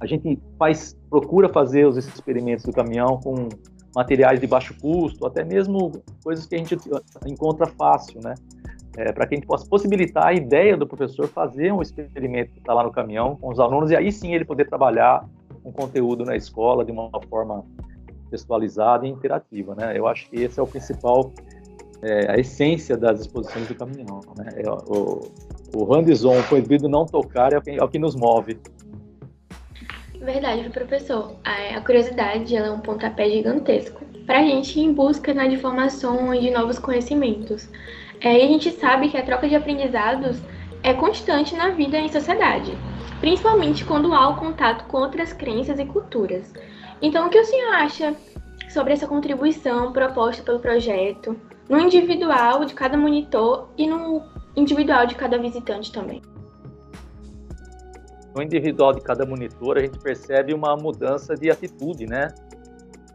a 0.00 0.06
gente 0.06 0.38
faz, 0.58 0.98
procura 1.08 1.48
fazer 1.48 1.86
os 1.86 1.96
experimentos 1.96 2.64
do 2.64 2.72
caminhão 2.72 3.20
com 3.20 3.48
materiais 3.94 4.40
de 4.40 4.46
baixo 4.46 4.74
custo, 4.80 5.24
até 5.26 5.44
mesmo 5.44 5.92
coisas 6.24 6.44
que 6.46 6.56
a 6.56 6.58
gente 6.58 6.76
encontra 7.26 7.66
fácil, 7.66 8.20
né? 8.20 8.34
É, 8.96 9.12
para 9.12 9.26
que 9.26 9.34
a 9.34 9.36
gente 9.36 9.46
possa 9.46 9.66
possibilitar 9.66 10.26
a 10.26 10.32
ideia 10.32 10.76
do 10.76 10.86
professor 10.86 11.28
fazer 11.28 11.72
um 11.72 11.80
experimento 11.80 12.52
que 12.52 12.58
está 12.58 12.74
lá 12.74 12.82
no 12.82 12.90
caminhão 12.90 13.36
com 13.36 13.48
os 13.48 13.60
alunos 13.60 13.90
e 13.90 13.96
aí 13.96 14.10
sim 14.10 14.34
ele 14.34 14.44
poder 14.44 14.68
trabalhar 14.68 15.24
um 15.64 15.70
conteúdo 15.70 16.24
na 16.24 16.36
escola 16.36 16.84
de 16.84 16.90
uma 16.90 17.10
forma 17.28 17.64
textualizada 18.30 19.06
e 19.06 19.10
interativa, 19.10 19.74
né? 19.74 19.92
Eu 19.96 20.06
acho 20.06 20.28
que 20.30 20.36
esse 20.36 20.58
é 20.58 20.62
o 20.62 20.66
principal, 20.66 21.32
é, 22.02 22.30
a 22.30 22.38
essência 22.38 22.96
das 22.96 23.20
exposições 23.20 23.66
do 23.68 23.74
caminhão, 23.74 24.20
né? 24.36 24.48
É, 24.56 24.70
o, 24.70 25.20
o 25.74 25.84
hands-on, 25.84 26.42
proibido 26.44 26.88
não 26.88 27.04
tocar, 27.04 27.52
é 27.52 27.58
o, 27.58 27.62
que, 27.62 27.70
é 27.70 27.82
o 27.82 27.88
que 27.88 27.98
nos 27.98 28.14
move. 28.14 28.58
Verdade, 30.20 30.68
professor. 30.70 31.32
A, 31.44 31.80
curiosidade 31.80 32.54
é 32.54 32.70
um 32.70 32.80
pontapé 32.80 33.28
gigantesco 33.30 34.04
para 34.26 34.40
a 34.40 34.42
gente 34.42 34.78
ir 34.78 34.84
em 34.84 34.92
busca 34.92 35.32
né, 35.32 35.48
de 35.48 35.54
informações, 35.54 36.40
de 36.40 36.50
novos 36.50 36.78
conhecimentos. 36.78 37.68
É, 38.20 38.38
e 38.38 38.44
a 38.44 38.46
gente 38.46 38.70
sabe 38.72 39.08
que 39.08 39.16
a 39.16 39.24
troca 39.24 39.48
de 39.48 39.54
aprendizados 39.54 40.38
é 40.82 40.92
constante 40.92 41.54
na 41.54 41.70
vida 41.70 41.98
em 41.98 42.08
sociedade, 42.08 42.76
principalmente 43.18 43.84
quando 43.84 44.12
há 44.12 44.28
o 44.28 44.36
contato 44.36 44.84
com 44.86 44.98
outras 44.98 45.32
crenças 45.32 45.78
e 45.78 45.84
culturas. 45.86 46.52
Então, 47.00 47.26
o 47.26 47.30
que 47.30 47.38
o 47.38 47.44
senhor 47.44 47.74
acha 47.74 48.14
sobre 48.68 48.92
essa 48.92 49.06
contribuição 49.06 49.92
proposta 49.92 50.42
pelo 50.42 50.60
projeto, 50.60 51.34
no 51.68 51.78
individual 51.78 52.64
de 52.64 52.74
cada 52.74 52.96
monitor 52.96 53.68
e 53.78 53.86
no 53.86 54.22
individual 54.54 55.06
de 55.06 55.14
cada 55.14 55.38
visitante 55.38 55.90
também? 55.90 56.20
No 58.34 58.42
individual 58.42 58.92
de 58.92 59.00
cada 59.00 59.24
monitor, 59.24 59.78
a 59.78 59.80
gente 59.80 59.98
percebe 59.98 60.52
uma 60.52 60.76
mudança 60.76 61.34
de 61.34 61.50
atitude, 61.50 62.06
né? 62.06 62.28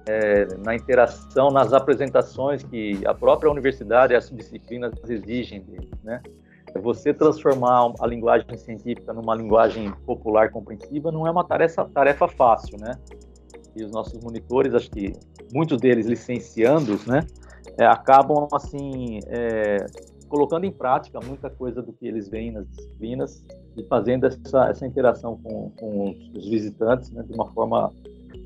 É, 0.08 0.48
na 0.64 0.76
interação, 0.76 1.50
nas 1.50 1.74
apresentações 1.74 2.64
que 2.64 3.06
a 3.06 3.14
própria 3.14 3.50
universidade 3.50 4.14
e 4.14 4.16
as 4.16 4.30
disciplinas 4.30 4.94
exigem 5.08 5.62
dele, 5.62 5.92
né? 6.04 6.22
É 6.74 6.80
você 6.80 7.14
transformar 7.14 7.94
a 8.00 8.08
linguagem 8.08 8.58
científica 8.58 9.14
numa 9.14 9.34
linguagem 9.34 9.92
popular 10.06 10.52
compreensiva 10.52 11.12
não 11.12 11.26
é 11.26 11.32
uma 11.32 11.44
tarefa, 11.44 11.86
tarefa 11.86 12.28
fácil, 12.28 12.78
né? 12.80 12.92
E 13.76 13.84
os 13.84 13.92
nossos 13.92 14.22
monitores, 14.22 14.74
acho 14.74 14.92
que 14.92 15.14
muitos 15.54 15.80
deles 15.80 16.06
licenciandos, 16.06 17.06
né, 17.06 17.26
é, 17.78 17.86
acabam 17.86 18.48
assim 18.54 19.20
é, 19.28 19.86
colocando 20.28 20.66
em 20.66 20.72
prática 20.72 21.20
muita 21.20 21.50
coisa 21.50 21.82
do 21.82 21.94
que 21.94 22.08
eles 22.08 22.30
veem 22.30 22.52
nas 22.52 22.68
disciplinas 22.68 23.44
e 23.76 23.84
fazendo 23.84 24.28
essa, 24.28 24.70
essa 24.70 24.86
interação 24.86 25.40
com, 25.42 25.70
com 25.72 26.16
os 26.36 26.48
visitantes 26.50 27.12
né, 27.12 27.24
de 27.24 27.34
uma 27.34 27.52
forma 27.52 27.92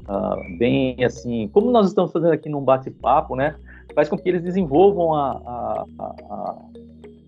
uh, 0.07 0.57
bem 0.57 1.03
assim, 1.03 1.47
como 1.49 1.71
nós 1.71 1.87
estamos 1.87 2.11
fazendo 2.11 2.31
aqui 2.31 2.49
num 2.49 2.61
bate-papo, 2.61 3.35
né? 3.35 3.55
Faz 3.93 4.07
com 4.07 4.17
que 4.17 4.29
eles 4.29 4.41
desenvolvam 4.41 5.13
a, 5.13 5.31
a, 5.31 5.85
a, 5.99 6.55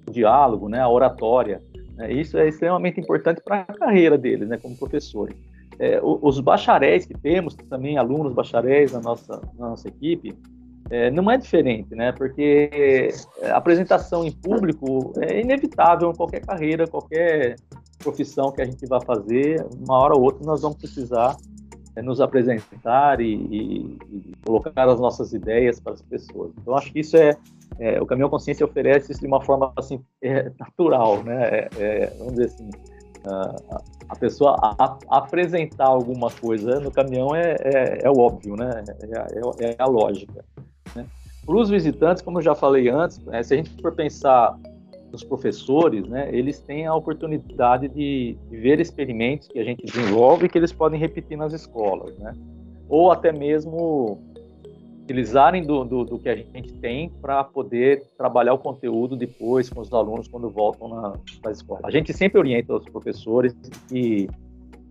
o 0.08 0.12
diálogo, 0.12 0.70
né? 0.70 0.80
A 0.80 0.90
oratória. 0.90 1.62
Né? 1.96 2.14
Isso 2.14 2.38
é 2.38 2.48
extremamente 2.48 3.00
importante 3.00 3.42
para 3.44 3.62
a 3.62 3.74
carreira 3.74 4.18
deles, 4.18 4.48
né? 4.48 4.58
Como 4.58 4.78
professores. 4.78 5.36
É, 5.80 6.00
os 6.04 6.40
bacharéis 6.40 7.06
que 7.06 7.18
temos, 7.18 7.56
também 7.56 7.98
alunos 7.98 8.34
bacharéis 8.34 8.92
na 8.92 9.00
nossa, 9.00 9.42
na 9.58 9.70
nossa 9.70 9.88
equipe, 9.88 10.38
é, 10.92 11.10
não 11.10 11.32
é 11.32 11.38
diferente, 11.38 11.96
né? 11.96 12.12
Porque 12.12 13.10
a 13.44 13.58
apresentação 13.58 14.24
em 14.24 14.32
público 14.32 15.14
é 15.20 15.40
inevitável 15.40 16.12
em 16.12 16.16
qualquer 16.16 16.46
carreira, 16.46 16.86
qualquer 16.86 17.56
profissão 17.98 18.52
que 18.52 18.62
a 18.62 18.66
gente 18.66 18.86
vá 18.86 19.00
fazer, 19.00 19.66
uma 19.80 19.98
hora 19.98 20.16
ou 20.16 20.22
outra 20.22 20.46
nós 20.46 20.62
vamos 20.62 20.78
precisar 20.78 21.36
é 21.36 21.51
nos 21.98 22.22
apresentar 22.22 23.20
e, 23.20 23.34
e, 23.34 23.98
e, 24.12 24.34
colocar 24.46 24.88
as 24.88 25.00
nossas 25.00 25.34
ideias 25.34 25.80
para 25.80 25.94
as 25.94 26.02
pessoas. 26.02 26.52
Então, 26.58 26.76
acho 26.76 26.92
que 26.92 27.00
isso 27.00 27.18
é, 27.18 27.36
é 27.80 28.02
o 28.02 28.06
Caminhão 28.06 28.30
Consciência 28.30 28.66
oferece 28.66 29.12
isso 29.12 29.22
de 29.22 29.28
uma 29.28 29.42
forma 29.42 29.74
assim 29.76 30.02
é, 30.22 30.52
natural, 30.60 31.24
né? 31.24 31.50
É, 31.50 31.70
é 31.80 32.16
vamos 32.18 32.34
dizer 32.36 32.46
assim, 32.46 32.70
a, 33.26 33.82
a 34.10 34.16
pessoa 34.16 34.58
a, 34.62 34.98
a 35.10 35.18
apresentar 35.18 35.88
alguma 35.88 36.30
coisa 36.32 36.80
no 36.80 36.92
caminhão 36.92 37.36
é, 37.36 37.56
é, 37.60 38.00
é 38.04 38.10
o 38.10 38.18
óbvio, 38.18 38.56
né? 38.56 38.84
É, 39.60 39.76
a 39.78 39.86
lógica. 39.86 40.46
Né? 40.96 41.06
Para 41.46 41.56
os 41.56 41.70
visitantes, 41.70 42.22
como 42.22 42.38
eu 42.38 42.44
já 42.44 42.56
falei 42.56 42.90
antes, 42.90 43.18
se 43.18 43.54
a 43.54 43.58
gente 43.58 43.82
for 43.82 43.92
pensar 43.94 44.56
os 45.16 45.24
professores, 45.24 46.08
né, 46.08 46.30
eles 46.32 46.60
têm 46.60 46.86
a 46.86 46.96
oportunidade 46.96 47.88
de, 47.90 48.38
ver 48.50 48.80
experimentos 48.80 49.48
que 49.48 49.60
a 49.60 49.64
gente 49.64 49.86
desenvolve 49.86 50.46
e 50.46 50.50
que 50.50 50.58
eles 50.58 50.72
podem 50.72 51.00
repetir 51.00 51.38
nas 51.38 51.54
escolas, 51.54 52.18
né? 52.18 52.34
Ou 52.88 53.12
até 53.12 53.32
mesmo 53.32 54.20
utilizarem 55.04 55.64
do, 55.64 55.84
do, 55.84 56.06
do 56.06 56.20
que 56.20 56.30
a 56.30 56.36
gente 56.36 56.74
tem 56.74 57.10
para 57.22 57.44
poder 57.44 58.04
trabalhar 58.18 58.54
o 58.54 58.58
conteúdo 58.58 59.16
depois 59.16 59.70
com 59.70 59.82
os 59.82 59.92
alunos 59.92 60.28
quando 60.28 60.50
voltam 60.50 60.88
na, 60.88 61.14
na 61.44 61.52
escola. 61.52 61.82
A 61.84 61.92
gente 61.92 62.14
sempre 62.14 62.40
orienta 62.40 62.76
os 62.76 62.86
professores 62.86 63.54
que 63.90 64.30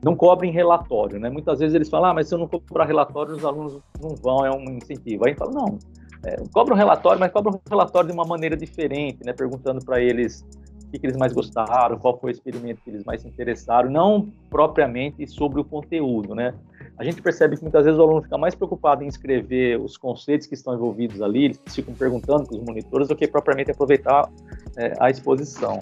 não 0.03 0.17
cobrem 0.17 0.51
relatório, 0.51 1.19
né? 1.19 1.29
Muitas 1.29 1.61
vezes 1.61 1.75
eles 1.75 1.89
falam, 1.89 2.11
ah, 2.11 2.15
mas 2.15 2.29
se 2.29 2.35
eu 2.35 2.39
não 2.39 2.49
cobrar 2.49 2.85
relatório, 2.85 3.35
os 3.35 3.45
alunos 3.45 3.81
não 4.01 4.11
vão, 4.17 4.45
é 4.45 4.51
um 4.51 4.65
incentivo. 4.77 5.27
Aí 5.27 5.35
fala, 5.35 5.53
não, 5.53 5.79
é, 6.25 6.37
cobra 6.53 6.75
um 6.75 6.77
relatório, 6.77 7.19
mas 7.19 7.33
cobra 7.33 7.53
um 7.53 7.61
relatório 7.69 8.09
de 8.09 8.15
uma 8.15 8.25
maneira 8.25 8.57
diferente, 8.57 9.25
né? 9.25 9.33
Perguntando 9.33 9.85
para 9.85 10.01
eles 10.01 10.45
o 10.85 10.91
que, 10.91 10.99
que, 10.99 11.07
eles 11.07 11.17
mais 11.17 11.33
gostaram, 11.33 11.99
qual 11.99 12.19
foi 12.19 12.31
o 12.31 12.33
experimento 12.33 12.81
que 12.83 12.91
eles 12.91 13.05
mais 13.05 13.23
se 13.23 13.29
interessaram, 13.29 13.91
não 13.91 14.29
propriamente 14.51 15.27
sobre 15.27 15.61
o 15.61 15.65
conteúdo, 15.65 16.35
né? 16.35 16.55
A 16.99 17.05
gente 17.05 17.23
percebe 17.23 17.57
que 17.57 17.63
muitas 17.63 17.85
vezes 17.85 17.99
o 17.99 18.03
aluno 18.03 18.23
fica 18.23 18.37
mais 18.37 18.55
preocupado 18.55 19.03
em 19.03 19.07
escrever 19.07 19.81
os 19.81 19.97
conceitos 19.97 20.47
que 20.47 20.55
estão 20.55 20.75
envolvidos 20.75 21.23
ali, 21.23 21.47
eles 21.47 21.61
ficam 21.75 21.95
perguntando 21.95 22.45
para 22.45 22.57
os 22.57 22.63
monitores 22.63 23.09
do 23.09 23.17
que 23.17 23.27
propriamente 23.27 23.71
aproveitar 23.71 24.29
é, 24.77 24.93
a 25.01 25.09
exposição. 25.09 25.81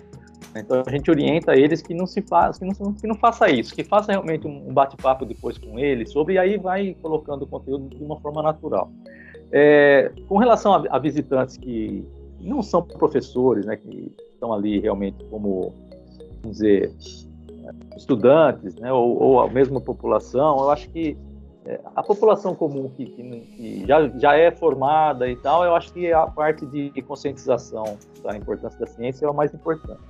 Então 0.54 0.82
a 0.86 0.90
gente 0.90 1.10
orienta 1.10 1.56
eles 1.56 1.82
que 1.82 1.92
não 1.92 2.06
se 2.06 2.22
faz, 2.22 2.58
que 2.58 2.64
não, 2.64 2.92
que 2.92 3.06
não 3.06 3.14
faça 3.16 3.50
isso, 3.50 3.74
que 3.74 3.82
faça 3.82 4.12
realmente 4.12 4.46
um 4.46 4.72
bate-papo 4.72 5.24
depois 5.26 5.58
com 5.58 5.78
eles 5.78 6.12
sobre 6.12 6.34
e 6.34 6.38
aí 6.38 6.56
vai 6.56 6.96
colocando 7.02 7.42
o 7.42 7.46
conteúdo 7.46 7.96
de 7.96 8.02
uma 8.02 8.18
forma 8.20 8.42
natural. 8.42 8.90
É, 9.50 10.12
com 10.28 10.36
relação 10.36 10.74
a, 10.74 10.84
a, 10.90 10.98
visitantes 10.98 11.56
que 11.56 12.04
não 12.40 12.62
são 12.62 12.82
professores, 12.82 13.64
né, 13.64 13.76
que 13.76 14.14
estão 14.32 14.52
ali 14.52 14.78
realmente 14.78 15.24
como, 15.24 15.72
vamos 16.42 16.58
dizer, 16.58 16.92
estudantes, 17.96 18.74
né, 18.76 18.92
ou, 18.92 19.20
ou 19.20 19.40
a 19.40 19.48
mesma 19.48 19.80
população, 19.80 20.58
eu 20.58 20.70
acho 20.70 20.88
que 20.90 21.16
é, 21.64 21.80
a 21.96 22.02
população 22.02 22.54
comum 22.54 22.90
que, 22.90 23.06
que, 23.06 23.22
que, 23.22 23.86
já, 23.86 24.08
já 24.18 24.34
é 24.34 24.50
formada 24.50 25.28
e 25.28 25.36
tal, 25.36 25.64
eu 25.64 25.74
acho 25.74 25.92
que 25.92 26.12
a 26.12 26.26
parte 26.26 26.64
de 26.66 26.90
conscientização 27.02 27.84
da 28.22 28.36
importância 28.36 28.78
da 28.78 28.86
ciência 28.86 29.26
é 29.26 29.30
o 29.30 29.34
mais 29.34 29.52
importante. 29.52 30.00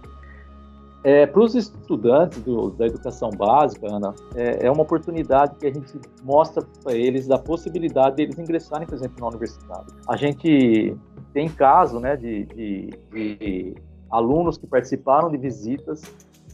É, 1.09 1.27
para 1.27 1.41
os 1.41 1.55
estudantes 1.55 2.39
do, 2.43 2.69
da 2.73 2.87
educação 2.87 3.31
básica, 3.31 3.87
Ana, 3.91 4.15
é, 4.35 4.67
é, 4.67 4.71
uma 4.71 4.83
oportunidade 4.83 5.57
que 5.57 5.67
a 5.67 5.73
gente 5.73 5.99
mostra 6.23 6.63
para 6.85 6.93
eles 6.93 7.27
da 7.27 7.39
possibilidade 7.39 8.17
deles 8.17 8.39
ingressarem, 8.39 8.87
por 8.87 8.95
exemplo, 8.95 9.17
na 9.19 9.29
universidade. 9.29 9.87
A 10.07 10.17
gente 10.17 10.95
tem 11.33 11.49
caso 11.49 11.99
né, 11.99 12.15
de, 12.15 12.45
de, 12.45 12.91
de 13.11 13.75
alunos 14.11 14.59
que 14.59 14.67
participaram 14.67 15.31
de 15.31 15.39
visitas 15.39 16.03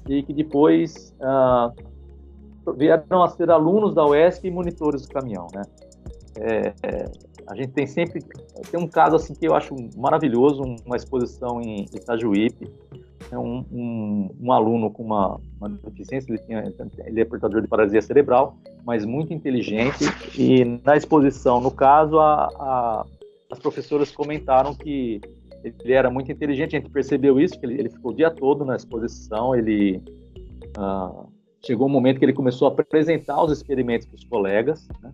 e 0.08 0.22
que 0.22 0.32
depois 0.32 1.12
ah, 1.20 1.72
vieram 2.76 3.24
a 3.24 3.28
ser 3.30 3.50
alunos 3.50 3.92
da 3.92 4.06
UESC 4.06 4.46
e 4.46 4.52
monitores 4.52 5.02
do 5.02 5.08
caminhão, 5.08 5.48
né? 5.52 5.62
É, 6.38 6.74
é, 6.84 7.10
a 7.46 7.54
gente 7.54 7.72
tem 7.72 7.86
sempre 7.86 8.22
tem 8.70 8.80
um 8.80 8.86
caso 8.86 9.16
assim 9.16 9.34
que 9.34 9.46
eu 9.46 9.54
acho 9.54 9.74
maravilhoso, 9.96 10.62
uma 10.84 10.96
exposição 10.96 11.60
em 11.60 11.84
Itajuípe, 11.92 12.70
é 13.30 13.38
um, 13.38 13.64
um, 13.72 14.30
um, 14.40 14.52
aluno 14.52 14.90
com 14.90 15.02
uma, 15.02 15.40
uma 15.58 15.68
deficiência, 15.68 16.30
ele, 16.30 16.42
tinha, 16.42 16.62
ele 17.06 17.20
é 17.20 17.24
portador 17.24 17.60
de 17.60 17.68
paralisia 17.68 18.02
cerebral, 18.02 18.56
mas 18.84 19.04
muito 19.04 19.32
inteligente 19.32 20.04
e 20.38 20.64
na 20.84 20.96
exposição, 20.96 21.60
no 21.60 21.70
caso, 21.70 22.18
a, 22.18 22.48
a, 22.58 23.06
as 23.50 23.58
professoras 23.58 24.10
comentaram 24.10 24.74
que 24.74 25.20
ele 25.62 25.92
era 25.92 26.10
muito 26.10 26.30
inteligente, 26.30 26.76
a 26.76 26.80
gente 26.80 26.90
percebeu 26.90 27.40
isso, 27.40 27.58
que 27.58 27.64
ele, 27.64 27.78
ele 27.78 27.88
ficou 27.88 28.12
o 28.12 28.14
dia 28.14 28.30
todo 28.30 28.64
na 28.64 28.76
exposição, 28.76 29.54
ele 29.54 30.02
uh, 30.76 31.26
chegou 31.64 31.86
um 31.86 31.90
momento 31.90 32.18
que 32.18 32.24
ele 32.24 32.34
começou 32.34 32.68
a 32.68 32.70
apresentar 32.70 33.42
os 33.42 33.50
experimentos 33.50 34.06
para 34.06 34.16
os 34.16 34.24
colegas, 34.24 34.86
né? 35.02 35.12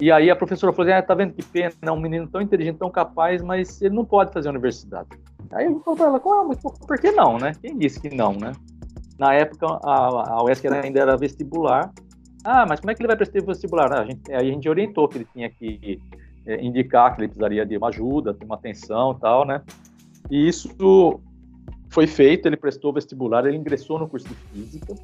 E 0.00 0.12
aí 0.12 0.30
a 0.30 0.36
professora 0.36 0.72
falou 0.72 0.90
assim, 0.90 0.98
ah, 0.98 1.02
tá 1.02 1.14
vendo 1.14 1.32
que 1.32 1.42
pena, 1.42 1.72
é 1.80 1.90
um 1.90 2.00
menino 2.00 2.26
tão 2.26 2.42
inteligente, 2.42 2.78
tão 2.78 2.90
capaz, 2.90 3.42
mas 3.42 3.80
ele 3.80 3.94
não 3.94 4.04
pode 4.04 4.32
fazer 4.32 4.48
universidade. 4.50 5.08
Aí 5.52 5.64
eu 5.64 5.80
falei 5.80 5.98
para 5.98 6.06
ela, 6.06 6.22
ah, 6.24 6.44
mas 6.44 6.58
por 6.60 6.98
que 6.98 7.12
não, 7.12 7.38
né? 7.38 7.52
Quem 7.60 7.78
disse 7.78 8.00
que 8.00 8.14
não, 8.14 8.32
né? 8.32 8.52
Na 9.18 9.32
época, 9.32 9.66
a, 9.82 10.32
a 10.32 10.44
UESC 10.44 10.66
ainda 10.68 11.00
era 11.00 11.16
vestibular. 11.16 11.90
Ah, 12.44 12.66
mas 12.68 12.80
como 12.80 12.90
é 12.90 12.94
que 12.94 13.00
ele 13.00 13.08
vai 13.08 13.16
prestar 13.16 13.42
vestibular? 13.42 13.90
Ah, 13.92 14.02
a 14.02 14.04
gente, 14.04 14.32
aí 14.32 14.50
a 14.50 14.52
gente 14.52 14.68
orientou 14.68 15.08
que 15.08 15.18
ele 15.18 15.28
tinha 15.32 15.48
que 15.48 16.00
é, 16.46 16.62
indicar 16.62 17.14
que 17.14 17.20
ele 17.20 17.28
precisaria 17.28 17.64
de 17.64 17.76
uma 17.76 17.88
ajuda, 17.88 18.34
de 18.34 18.44
uma 18.44 18.56
atenção 18.56 19.12
e 19.12 19.20
tal, 19.20 19.46
né? 19.46 19.62
E 20.30 20.46
isso 20.46 21.20
foi 21.88 22.06
feito, 22.06 22.46
ele 22.46 22.56
prestou 22.56 22.92
vestibular, 22.92 23.46
ele 23.46 23.56
ingressou 23.56 23.98
no 23.98 24.06
curso 24.06 24.28
de 24.28 24.34
Física, 24.34 24.94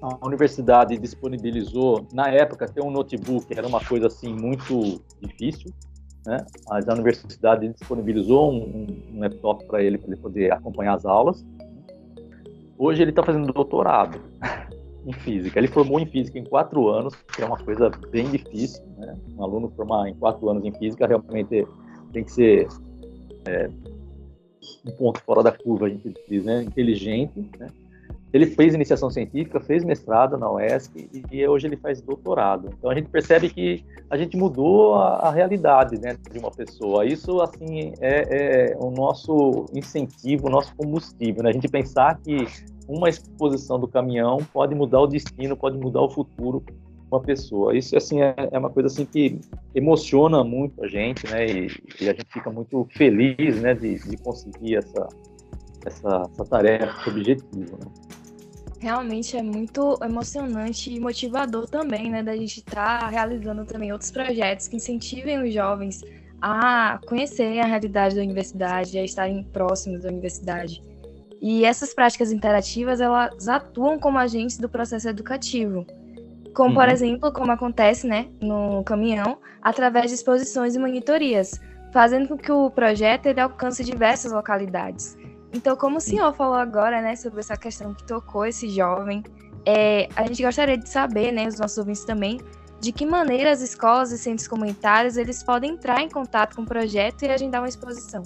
a 0.00 0.26
universidade 0.26 0.96
disponibilizou, 0.98 2.06
na 2.12 2.28
época, 2.28 2.68
ter 2.68 2.80
um 2.80 2.90
notebook 2.90 3.46
era 3.56 3.66
uma 3.66 3.84
coisa 3.84 4.06
assim 4.06 4.32
muito 4.32 5.02
difícil, 5.20 5.72
né? 6.24 6.46
Mas 6.68 6.88
a 6.88 6.94
universidade 6.94 7.68
disponibilizou 7.68 8.52
um, 8.52 8.86
um 9.12 9.20
laptop 9.20 9.64
para 9.66 9.82
ele, 9.82 9.98
para 9.98 10.12
ele 10.12 10.20
poder 10.20 10.52
acompanhar 10.52 10.94
as 10.94 11.04
aulas. 11.04 11.44
Hoje 12.78 13.02
ele 13.02 13.10
está 13.10 13.24
fazendo 13.24 13.52
doutorado 13.52 14.20
em 15.04 15.12
física. 15.12 15.58
Ele 15.58 15.66
formou 15.66 15.98
em 15.98 16.06
física 16.06 16.38
em 16.38 16.44
quatro 16.44 16.88
anos, 16.88 17.14
que 17.34 17.42
é 17.42 17.46
uma 17.46 17.58
coisa 17.58 17.90
bem 18.10 18.30
difícil, 18.30 18.84
né? 18.98 19.16
Um 19.36 19.42
aluno 19.42 19.68
formar 19.74 20.08
em 20.08 20.14
quatro 20.14 20.48
anos 20.48 20.64
em 20.64 20.72
física 20.72 21.08
realmente 21.08 21.66
tem 22.12 22.22
que 22.22 22.32
ser 22.32 22.68
é, 23.46 23.68
um 24.86 24.92
ponto 24.92 25.20
fora 25.24 25.42
da 25.42 25.50
curva, 25.50 25.86
a 25.86 25.88
gente 25.88 26.14
diz, 26.28 26.44
né? 26.44 26.62
Inteligente, 26.62 27.50
né? 27.58 27.66
Ele 28.32 28.46
fez 28.46 28.74
iniciação 28.74 29.10
científica, 29.10 29.58
fez 29.58 29.82
mestrado 29.84 30.36
na 30.36 30.50
UESC 30.50 31.08
e, 31.32 31.46
hoje 31.46 31.66
ele 31.66 31.76
faz 31.76 32.00
doutorado. 32.00 32.68
Então 32.78 32.90
a 32.90 32.94
gente 32.94 33.08
percebe 33.08 33.48
que 33.48 33.84
a 34.10 34.16
gente 34.16 34.36
mudou 34.36 34.96
a, 34.96 35.28
a 35.28 35.30
realidade 35.30 35.98
né, 35.98 36.16
de 36.30 36.38
uma 36.38 36.50
pessoa. 36.50 37.06
Isso 37.06 37.40
assim 37.40 37.92
é, 38.00 38.72
é, 38.72 38.76
o 38.78 38.90
nosso 38.90 39.66
incentivo, 39.72 40.48
o 40.48 40.50
nosso 40.50 40.74
combustível. 40.76 41.42
Né? 41.42 41.50
A 41.50 41.52
gente 41.52 41.68
pensar 41.68 42.18
que 42.18 42.46
uma 42.86 43.08
exposição 43.08 43.78
do 43.78 43.88
caminhão 43.88 44.38
pode 44.52 44.74
mudar 44.74 45.00
o 45.00 45.06
destino, 45.06 45.56
pode 45.56 45.78
mudar 45.78 46.02
o 46.02 46.10
futuro 46.10 46.62
de 46.66 46.74
uma 47.10 47.20
pessoa. 47.20 47.74
Isso 47.74 47.96
assim 47.96 48.20
é, 48.20 48.34
é 48.50 48.58
uma 48.58 48.70
coisa 48.70 48.88
assim 48.88 49.06
que 49.06 49.40
emociona 49.74 50.44
muito 50.44 50.84
a 50.84 50.88
gente, 50.88 51.26
né? 51.30 51.46
E, 51.46 51.66
e 52.00 52.08
a 52.08 52.12
gente 52.12 52.26
fica 52.30 52.50
muito 52.50 52.86
feliz, 52.94 53.60
né, 53.60 53.74
de, 53.74 53.98
de 53.98 54.16
conseguir 54.18 54.76
essa 54.76 55.08
essa, 55.86 56.22
essa 56.30 56.44
tarefa, 56.44 57.00
esse 57.00 57.10
objetivo. 57.10 57.78
Né? 57.78 58.07
Realmente 58.80 59.36
é 59.36 59.42
muito 59.42 59.98
emocionante 60.02 60.94
e 60.94 61.00
motivador 61.00 61.68
também, 61.68 62.10
né, 62.10 62.22
da 62.22 62.36
gente 62.36 62.58
estar 62.58 63.00
tá 63.00 63.08
realizando 63.08 63.64
também 63.64 63.92
outros 63.92 64.10
projetos 64.10 64.68
que 64.68 64.76
incentivem 64.76 65.42
os 65.42 65.52
jovens 65.52 66.02
a 66.40 67.00
conhecerem 67.06 67.60
a 67.60 67.66
realidade 67.66 68.14
da 68.14 68.22
universidade, 68.22 68.96
a 68.96 69.04
estarem 69.04 69.42
próximos 69.52 70.02
da 70.02 70.08
universidade. 70.08 70.80
E 71.40 71.64
essas 71.64 71.94
práticas 71.94 72.32
interativas, 72.32 73.00
elas 73.00 73.48
atuam 73.48 73.98
como 73.98 74.18
agentes 74.18 74.58
do 74.58 74.68
processo 74.68 75.08
educativo. 75.08 75.86
Como, 76.54 76.74
por 76.74 76.84
uhum. 76.84 76.90
exemplo, 76.90 77.32
como 77.32 77.52
acontece 77.52 78.06
né, 78.06 78.28
no 78.40 78.82
caminhão, 78.84 79.38
através 79.62 80.08
de 80.08 80.14
exposições 80.14 80.74
e 80.74 80.78
monitorias, 80.78 81.60
fazendo 81.92 82.28
com 82.28 82.36
que 82.36 82.50
o 82.50 82.70
projeto 82.70 83.26
ele 83.26 83.40
alcance 83.40 83.84
diversas 83.84 84.32
localidades. 84.32 85.16
Então, 85.52 85.76
como 85.76 85.96
o 85.96 86.00
senhor 86.00 86.32
falou 86.34 86.56
agora, 86.56 87.00
né, 87.00 87.16
sobre 87.16 87.40
essa 87.40 87.56
questão 87.56 87.94
que 87.94 88.04
tocou 88.04 88.44
esse 88.44 88.68
jovem, 88.68 89.22
é, 89.64 90.08
a 90.14 90.26
gente 90.26 90.42
gostaria 90.42 90.76
de 90.76 90.88
saber, 90.88 91.32
né, 91.32 91.48
os 91.48 91.58
nossos 91.58 91.78
ouvintes 91.78 92.04
também, 92.04 92.38
de 92.80 92.92
que 92.92 93.04
maneira 93.04 93.50
as 93.50 93.60
escolas 93.60 94.12
e 94.12 94.18
centros 94.18 94.46
comunitários 94.46 95.16
eles 95.16 95.42
podem 95.42 95.72
entrar 95.72 96.00
em 96.00 96.08
contato 96.08 96.54
com 96.54 96.62
o 96.62 96.66
projeto 96.66 97.24
e 97.24 97.28
agendar 97.28 97.62
uma 97.62 97.68
exposição. 97.68 98.22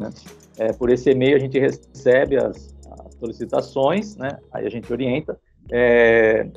Né? 0.00 0.10
É, 0.58 0.72
por 0.72 0.90
esse 0.90 1.10
e-mail 1.10 1.36
a 1.36 1.38
gente 1.38 1.58
recebe 1.58 2.36
as, 2.36 2.76
as, 2.90 3.14
solicitações, 3.14 4.16
né? 4.16 4.38
Aí 4.52 4.66
a 4.66 4.70
gente 4.70 4.92
orienta. 4.92 5.38
É, 5.70 6.48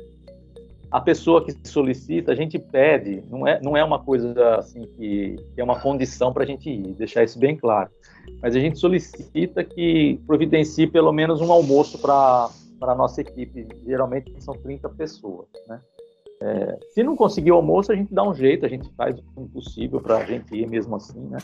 a 0.90 1.00
pessoa 1.00 1.44
que 1.44 1.56
solicita, 1.66 2.32
a 2.32 2.34
gente 2.34 2.58
pede, 2.58 3.22
não 3.30 3.46
é, 3.46 3.60
não 3.62 3.76
é 3.76 3.82
uma 3.82 3.98
coisa 3.98 4.56
assim 4.56 4.82
que, 4.82 5.36
que 5.54 5.60
é 5.60 5.64
uma 5.64 5.80
condição 5.80 6.32
para 6.32 6.42
a 6.42 6.46
gente 6.46 6.68
ir, 6.68 6.94
deixar 6.94 7.24
isso 7.24 7.38
bem 7.38 7.56
claro. 7.56 7.90
Mas 8.42 8.54
a 8.54 8.60
gente 8.60 8.78
solicita 8.78 9.64
que 9.64 10.20
providencie 10.26 10.86
pelo 10.86 11.12
menos 11.12 11.40
um 11.40 11.50
almoço 11.50 11.98
para 11.98 12.50
a 12.82 12.94
nossa 12.94 13.20
equipe. 13.20 13.66
Geralmente 13.86 14.34
são 14.40 14.54
30 14.54 14.88
pessoas, 14.90 15.46
né? 15.66 15.80
É, 16.44 16.78
se 16.92 17.02
não 17.02 17.14
conseguir 17.14 17.52
o 17.52 17.56
almoço, 17.56 17.92
a 17.92 17.94
gente 17.94 18.12
dá 18.12 18.28
um 18.28 18.34
jeito, 18.34 18.66
a 18.66 18.68
gente 18.68 18.90
faz 18.96 19.16
o 19.36 19.48
possível 19.48 20.00
para 20.00 20.18
a 20.18 20.24
gente 20.24 20.54
ir 20.54 20.68
mesmo 20.68 20.96
assim, 20.96 21.20
né? 21.20 21.38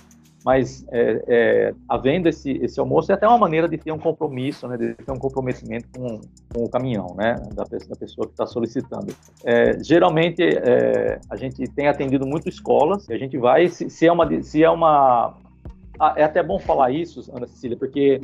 mas 0.44 0.86
é, 0.90 1.24
é, 1.26 1.74
havendo 1.88 2.28
esse, 2.28 2.52
esse 2.62 2.78
almoço 2.78 3.10
é 3.10 3.14
até 3.14 3.26
uma 3.26 3.38
maneira 3.38 3.68
de 3.68 3.76
ter 3.76 3.92
um 3.92 3.98
compromisso, 3.98 4.66
né, 4.68 4.76
de 4.76 4.94
ter 4.94 5.10
um 5.10 5.18
comprometimento 5.18 5.86
com, 5.94 6.20
com 6.54 6.64
o 6.64 6.68
caminhão, 6.68 7.14
né, 7.16 7.34
da, 7.54 7.64
da 7.64 7.96
pessoa 7.96 8.26
que 8.26 8.32
está 8.32 8.46
solicitando. 8.46 9.14
É, 9.44 9.82
geralmente 9.82 10.42
é, 10.42 11.20
a 11.28 11.36
gente 11.36 11.66
tem 11.68 11.88
atendido 11.88 12.26
muito 12.26 12.48
escolas, 12.48 13.08
e 13.08 13.12
a 13.12 13.18
gente 13.18 13.36
vai 13.36 13.68
se, 13.68 13.90
se 13.90 14.06
é 14.06 14.12
uma 14.12 14.42
se 14.42 14.62
é 14.62 14.70
uma 14.70 15.34
ah, 16.00 16.14
é 16.16 16.22
até 16.22 16.42
bom 16.42 16.58
falar 16.58 16.92
isso, 16.92 17.28
Ana 17.34 17.46
Cecília, 17.46 17.76
porque 17.76 18.20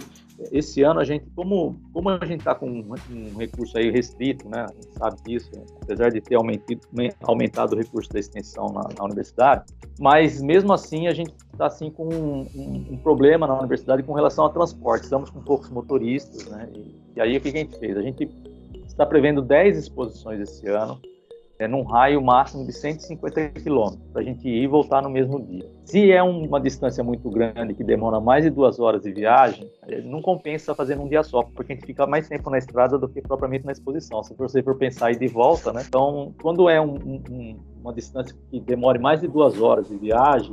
esse 0.50 0.82
ano 0.82 1.00
a 1.00 1.04
gente, 1.04 1.26
como, 1.34 1.80
como 1.92 2.08
a 2.08 2.24
gente 2.24 2.40
está 2.40 2.54
com 2.54 2.68
um, 2.68 3.36
recurso 3.36 3.78
aí 3.78 3.90
restrito, 3.90 4.48
né, 4.48 4.66
sabe 4.98 5.16
disso, 5.24 5.50
apesar 5.82 6.10
de 6.10 6.20
ter 6.20 6.34
aumentado, 6.34 6.80
aumentado 7.22 7.74
o 7.74 7.78
recurso 7.78 8.12
da 8.12 8.18
extensão 8.18 8.66
na, 8.66 8.82
na 8.98 9.04
universidade, 9.04 9.64
mas 9.98 10.42
mesmo 10.42 10.72
assim 10.72 11.06
a 11.06 11.14
gente 11.14 11.32
está 11.52 11.66
assim 11.66 11.90
com 11.90 12.08
um, 12.08 12.46
um, 12.54 12.86
um, 12.92 12.96
problema 12.96 13.46
na 13.46 13.58
universidade 13.58 14.02
com 14.02 14.12
relação 14.12 14.44
ao 14.44 14.50
transporte. 14.50 15.04
Estamos 15.04 15.30
com 15.30 15.40
poucos 15.40 15.70
motoristas, 15.70 16.46
né? 16.46 16.68
E, 16.74 16.94
e 17.16 17.20
aí 17.20 17.36
o 17.36 17.40
que 17.40 17.48
a 17.48 17.52
gente 17.52 17.78
fez? 17.78 17.96
A 17.96 18.02
gente 18.02 18.28
está 18.86 19.06
prevendo 19.06 19.40
10 19.40 19.78
exposições 19.78 20.40
esse 20.40 20.66
ano 20.68 21.00
é, 21.58 21.68
num 21.68 21.82
raio 21.82 22.20
máximo 22.22 22.66
de 22.66 22.72
150 22.72 23.48
quilômetros, 23.60 24.02
para 24.12 24.22
a 24.22 24.24
gente 24.24 24.48
ir 24.48 24.62
e 24.62 24.66
voltar 24.66 25.02
no 25.02 25.10
mesmo 25.10 25.40
dia. 25.44 25.68
Se 25.84 26.10
é 26.10 26.22
uma 26.22 26.60
distância 26.60 27.04
muito 27.04 27.30
grande, 27.30 27.74
que 27.74 27.84
demora 27.84 28.20
mais 28.20 28.44
de 28.44 28.50
duas 28.50 28.80
horas 28.80 29.02
de 29.02 29.12
viagem, 29.12 29.70
é, 29.86 30.00
não 30.00 30.20
compensa 30.20 30.74
fazer 30.74 30.96
num 30.96 31.08
dia 31.08 31.22
só, 31.22 31.42
porque 31.42 31.72
a 31.72 31.76
gente 31.76 31.86
fica 31.86 32.06
mais 32.06 32.28
tempo 32.28 32.50
na 32.50 32.58
estrada 32.58 32.98
do 32.98 33.08
que 33.08 33.20
propriamente 33.22 33.64
na 33.64 33.72
exposição. 33.72 34.22
Se 34.22 34.34
você 34.34 34.62
for 34.62 34.76
pensar 34.76 35.12
ir 35.12 35.18
de 35.18 35.28
volta, 35.28 35.72
né? 35.72 35.82
Então, 35.86 36.34
quando 36.42 36.68
é 36.68 36.80
um, 36.80 36.96
um, 36.96 37.60
uma 37.80 37.92
distância 37.92 38.34
que 38.50 38.60
demore 38.60 38.98
mais 38.98 39.20
de 39.20 39.28
duas 39.28 39.60
horas 39.60 39.88
de 39.88 39.96
viagem, 39.96 40.52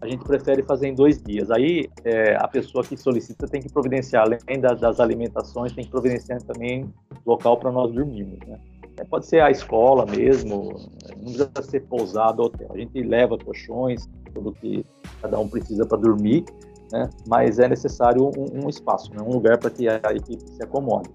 a 0.00 0.08
gente 0.08 0.24
prefere 0.24 0.62
fazer 0.62 0.88
em 0.88 0.94
dois 0.94 1.22
dias. 1.22 1.50
Aí 1.50 1.88
é, 2.04 2.36
a 2.36 2.46
pessoa 2.48 2.84
que 2.84 2.96
solicita 2.96 3.46
tem 3.46 3.60
que 3.60 3.72
providenciar, 3.72 4.24
além 4.24 4.60
das, 4.60 4.80
das 4.80 5.00
alimentações, 5.00 5.72
tem 5.72 5.84
que 5.84 5.90
providenciar 5.90 6.42
também 6.42 6.92
local 7.24 7.56
para 7.56 7.72
nós 7.72 7.92
dormirmos, 7.92 8.38
né? 8.46 8.58
É, 8.98 9.04
pode 9.04 9.26
ser 9.26 9.40
a 9.40 9.50
escola 9.50 10.06
mesmo, 10.06 10.74
não 11.16 11.24
precisa 11.24 11.50
ser 11.62 11.80
pousado 11.80 12.42
hotel. 12.42 12.68
A 12.72 12.78
gente 12.78 13.02
leva 13.02 13.36
colchões, 13.38 14.08
tudo 14.32 14.52
que 14.52 14.84
cada 15.20 15.38
um 15.38 15.48
precisa 15.48 15.84
para 15.84 15.98
dormir, 15.98 16.44
né? 16.92 17.10
mas 17.26 17.58
é 17.58 17.68
necessário 17.68 18.30
um, 18.36 18.64
um 18.64 18.68
espaço, 18.68 19.12
né? 19.14 19.22
um 19.22 19.32
lugar 19.32 19.58
para 19.58 19.70
que 19.70 19.88
a 19.88 20.12
equipe 20.14 20.42
se 20.50 20.62
acomode. 20.62 21.10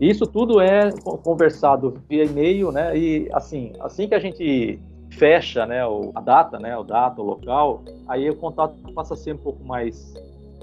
Isso 0.00 0.26
tudo 0.26 0.60
é 0.60 0.92
conversado 1.24 2.00
via 2.08 2.24
e-mail, 2.24 2.70
né? 2.70 2.96
E 2.96 3.28
assim, 3.32 3.72
assim 3.80 4.06
que 4.06 4.14
a 4.14 4.20
gente 4.20 4.80
fecha, 5.10 5.66
né, 5.66 5.80
a 6.14 6.20
data, 6.20 6.58
né, 6.58 6.76
o 6.76 6.82
data, 6.82 7.20
o 7.20 7.24
local, 7.24 7.82
aí 8.08 8.30
o 8.30 8.36
contato 8.36 8.74
passa 8.94 9.14
a 9.14 9.16
ser 9.16 9.34
um 9.34 9.38
pouco 9.38 9.62
mais, 9.64 10.14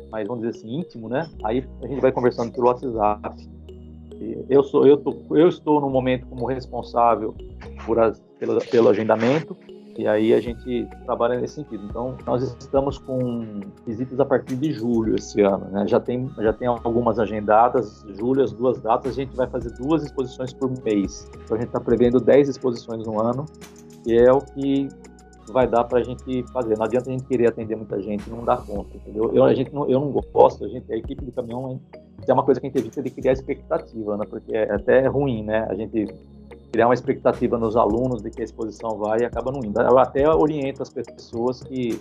mais 0.10 0.28
vamos 0.28 0.44
dizer 0.44 0.58
assim, 0.58 0.80
íntimo, 0.80 1.08
né? 1.08 1.30
Aí 1.44 1.64
a 1.84 1.88
gente 1.88 2.02
vai 2.02 2.12
conversando 2.12 2.52
pelo 2.52 2.68
WhatsApp. 2.68 3.59
Eu 4.50 4.64
sou, 4.64 4.86
eu, 4.86 4.98
tô, 4.98 5.16
eu 5.32 5.48
estou 5.48 5.80
no 5.80 5.90
momento 5.90 6.28
como 6.28 6.46
responsável 6.46 7.36
por 7.86 8.00
as, 8.00 8.20
pelo, 8.40 8.60
pelo 8.66 8.90
agendamento 8.90 9.56
e 10.00 10.08
aí 10.08 10.34
a 10.34 10.40
gente 10.40 10.88
trabalha 11.04 11.38
nesse 11.38 11.56
sentido. 11.56 11.86
Então, 11.90 12.16
nós 12.26 12.42
estamos 12.42 12.98
com 12.98 13.60
visitas 13.86 14.18
a 14.18 14.24
partir 14.24 14.56
de 14.56 14.72
julho 14.72 15.16
esse 15.16 15.42
ano. 15.42 15.66
Né? 15.72 15.86
Já, 15.90 16.00
tem, 16.00 16.30
já 16.38 16.54
tem 16.54 16.70
algumas 16.70 17.20
agendadas, 17.20 18.06
julho, 18.18 18.42
as 18.42 18.54
duas 18.54 18.80
datas, 18.80 19.12
a 19.12 19.16
gente 19.16 19.36
vai 19.36 19.46
fazer 19.48 19.72
duas 19.74 20.04
exposições 20.06 20.54
por 20.54 20.72
mês. 20.86 21.30
Então, 21.44 21.58
a 21.58 21.60
gente 21.60 21.68
está 21.68 21.82
prevendo 21.82 22.18
10 22.18 22.48
exposições 22.48 23.06
no 23.06 23.20
ano, 23.20 23.46
que 24.02 24.18
é 24.18 24.32
o 24.32 24.40
que 24.40 24.88
vai 25.52 25.68
dar 25.68 25.84
para 25.84 26.00
a 26.00 26.04
gente 26.04 26.46
fazer. 26.54 26.78
Não 26.78 26.86
adianta 26.86 27.10
a 27.10 27.12
gente 27.12 27.26
querer 27.26 27.48
atender 27.48 27.76
muita 27.76 28.02
gente 28.02 28.30
não 28.30 28.46
dar 28.46 28.66
conta, 28.66 28.96
entendeu? 28.96 29.32
Eu, 29.34 29.44
a 29.44 29.54
gente 29.54 29.74
não, 29.74 29.90
eu 29.90 30.00
não 30.00 30.12
gosto, 30.12 30.64
a, 30.64 30.70
gente, 30.70 30.90
a 30.94 30.96
equipe 30.96 31.26
do 31.26 31.32
caminhão 31.34 31.78
é 32.28 32.34
uma 32.34 32.44
coisa 32.44 32.60
que 32.60 32.68
a 32.68 32.70
gente 32.70 32.80
evita 32.80 33.02
de 33.02 33.10
criar 33.10 33.34
expectativa, 33.34 34.18
né? 34.18 34.26
Porque 34.30 34.56
é 34.56 34.72
até 34.72 35.08
ruim, 35.08 35.44
né? 35.44 35.66
A 35.70 35.76
gente 35.76 36.08
criar 36.72 36.88
uma 36.88 36.94
expectativa 36.94 37.58
nos 37.58 37.76
alunos 37.76 38.22
de 38.22 38.30
que 38.30 38.42
a 38.42 38.46
exposição 38.46 38.98
vai 38.98 39.22
e 39.22 39.26
acaba 39.26 39.52
não 39.52 39.60
indo. 39.60 39.80
Eu 39.82 39.98
até 39.98 40.30
oriento 40.30 40.84
as 40.84 40.90
pessoas 40.90 41.62
que, 41.64 42.00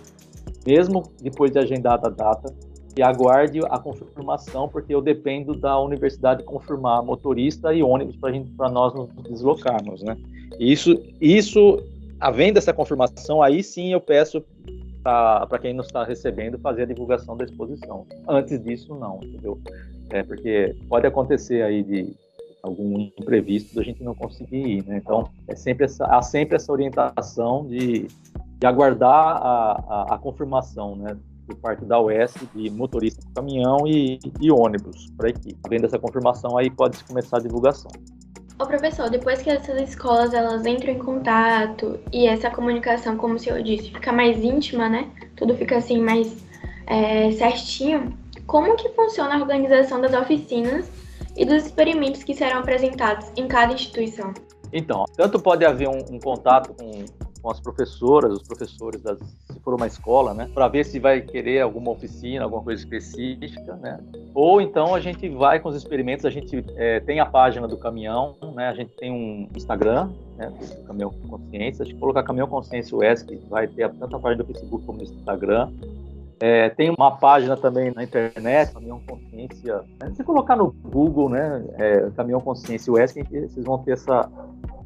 mesmo 0.65 1.03
depois 1.21 1.51
de 1.51 1.59
agendada 1.59 2.07
a 2.07 2.11
data, 2.11 2.53
que 2.95 3.01
aguarde 3.01 3.59
a 3.69 3.79
confirmação, 3.79 4.67
porque 4.67 4.93
eu 4.93 5.01
dependo 5.01 5.55
da 5.55 5.79
universidade 5.79 6.43
confirmar 6.43 7.03
motorista 7.03 7.73
e 7.73 7.81
ônibus 7.81 8.15
para 8.17 8.69
nós 8.69 8.93
nos 8.93 9.09
deslocarmos, 9.23 10.03
né? 10.03 10.17
Isso, 10.59 11.01
isso, 11.21 11.81
havendo 12.19 12.57
essa 12.57 12.73
confirmação, 12.73 13.41
aí 13.41 13.63
sim 13.63 13.93
eu 13.93 14.01
peço 14.01 14.43
para 15.03 15.59
quem 15.59 15.73
nos 15.73 15.87
está 15.87 16.03
recebendo 16.03 16.57
fazer 16.59 16.83
a 16.83 16.85
divulgação 16.85 17.35
da 17.37 17.45
exposição. 17.45 18.05
Antes 18.27 18.61
disso, 18.63 18.95
não, 18.95 19.19
entendeu? 19.23 19.59
É, 20.09 20.23
porque 20.23 20.75
pode 20.87 21.07
acontecer 21.07 21.61
aí 21.61 21.83
de 21.83 22.15
algum 22.61 22.99
imprevisto 23.17 23.75
da 23.75 23.83
gente 23.83 24.03
não 24.03 24.13
conseguir 24.13 24.57
ir, 24.57 24.85
né? 24.85 24.97
Então, 24.97 25.29
é 25.47 25.55
sempre 25.55 25.85
essa, 25.85 26.05
há 26.05 26.21
sempre 26.21 26.55
essa 26.55 26.71
orientação 26.71 27.65
de, 27.65 28.07
de 28.57 28.67
aguardar 28.67 29.11
a, 29.11 29.71
a, 29.71 30.15
a, 30.15 30.17
confirmação, 30.17 30.95
né? 30.95 31.17
Por 31.47 31.55
parte 31.57 31.85
da 31.85 31.99
UES 31.99 32.33
de 32.53 32.69
motorista 32.69 33.25
caminhão 33.33 33.87
e, 33.87 34.19
e 34.39 34.51
ônibus 34.51 35.07
para 35.17 35.27
a 35.27 35.29
equipe. 35.29 35.57
Vendo 35.67 35.85
essa 35.85 35.97
confirmação, 35.97 36.57
aí 36.57 36.69
pode-se 36.69 37.03
começar 37.03 37.37
a 37.37 37.41
divulgação. 37.41 37.91
Ô 38.61 38.65
professor, 38.65 39.09
depois 39.09 39.41
que 39.41 39.49
essas 39.49 39.89
escolas 39.89 40.33
elas 40.33 40.65
entram 40.65 40.91
em 40.91 40.99
contato 40.99 41.97
e 42.11 42.27
essa 42.27 42.51
comunicação, 42.51 43.15
como 43.15 43.35
o 43.35 43.39
senhor 43.39 43.63
disse, 43.63 43.89
fica 43.89 44.11
mais 44.11 44.43
íntima, 44.43 44.89
né? 44.89 45.09
Tudo 45.37 45.55
fica 45.55 45.77
assim 45.77 46.01
mais 46.01 46.43
é, 46.85 47.31
certinho. 47.31 48.17
Como 48.45 48.75
que 48.75 48.89
funciona 48.89 49.35
a 49.35 49.39
organização 49.39 50.01
das 50.01 50.13
oficinas 50.13 50.91
e 51.37 51.45
dos 51.45 51.67
experimentos 51.67 52.21
que 52.21 52.35
serão 52.35 52.59
apresentados 52.59 53.31
em 53.37 53.47
cada 53.47 53.71
instituição. 53.71 54.33
Então, 54.73 55.05
tanto 55.15 55.39
pode 55.39 55.63
haver 55.63 55.87
um, 55.87 55.99
um 56.11 56.19
contato 56.19 56.73
com, 56.73 57.05
com, 57.41 57.49
as 57.49 57.59
professoras, 57.59 58.33
os 58.33 58.43
professores, 58.43 59.01
das, 59.01 59.19
se 59.19 59.59
for 59.59 59.73
uma 59.73 59.87
escola, 59.87 60.33
né, 60.33 60.49
para 60.53 60.67
ver 60.67 60.85
se 60.85 60.99
vai 60.99 61.21
querer 61.21 61.61
alguma 61.61 61.91
oficina, 61.91 62.43
alguma 62.43 62.63
coisa 62.63 62.81
específica, 62.81 63.75
né, 63.75 63.99
ou 64.33 64.61
então 64.61 64.93
a 64.95 64.99
gente 64.99 65.27
vai 65.29 65.59
com 65.59 65.69
os 65.69 65.75
experimentos, 65.75 66.25
a 66.25 66.29
gente 66.29 66.63
é, 66.75 66.99
tem 66.99 67.19
a 67.19 67.25
página 67.25 67.67
do 67.67 67.77
caminhão, 67.77 68.35
né, 68.55 68.67
a 68.67 68.73
gente 68.73 68.95
tem 68.95 69.11
um 69.11 69.47
Instagram, 69.55 70.09
né, 70.37 70.49
do 70.49 70.83
Caminhão 70.83 71.11
Consciência, 71.29 71.83
a 71.83 71.85
gente 71.85 71.99
colocar 71.99 72.23
Caminhão 72.23 72.47
Consciência 72.47 72.95
UESC, 72.95 73.39
vai 73.49 73.67
ter 73.67 73.89
tanto 73.93 74.15
a 74.15 74.19
página 74.19 74.43
do 74.43 74.47
Facebook 74.47 74.85
como 74.85 74.99
do 74.99 75.03
Instagram, 75.03 75.69
é, 76.41 76.69
tem 76.69 76.89
uma 76.89 77.17
página 77.17 77.57
também 77.57 77.91
na 77.91 78.01
internet, 78.01 78.71
Caminhão 78.71 79.01
Consciência. 79.05 79.81
Né? 80.01 80.13
Se 80.15 80.23
colocar 80.23 80.55
no 80.55 80.71
Google, 80.71 81.29
né, 81.29 81.65
é, 81.77 82.09
Caminhão 82.15 82.39
Consciência 82.39 82.93
UESC, 82.93 83.23
vocês 83.23 83.65
vão 83.65 83.77
ter 83.79 83.91
essa, 83.91 84.29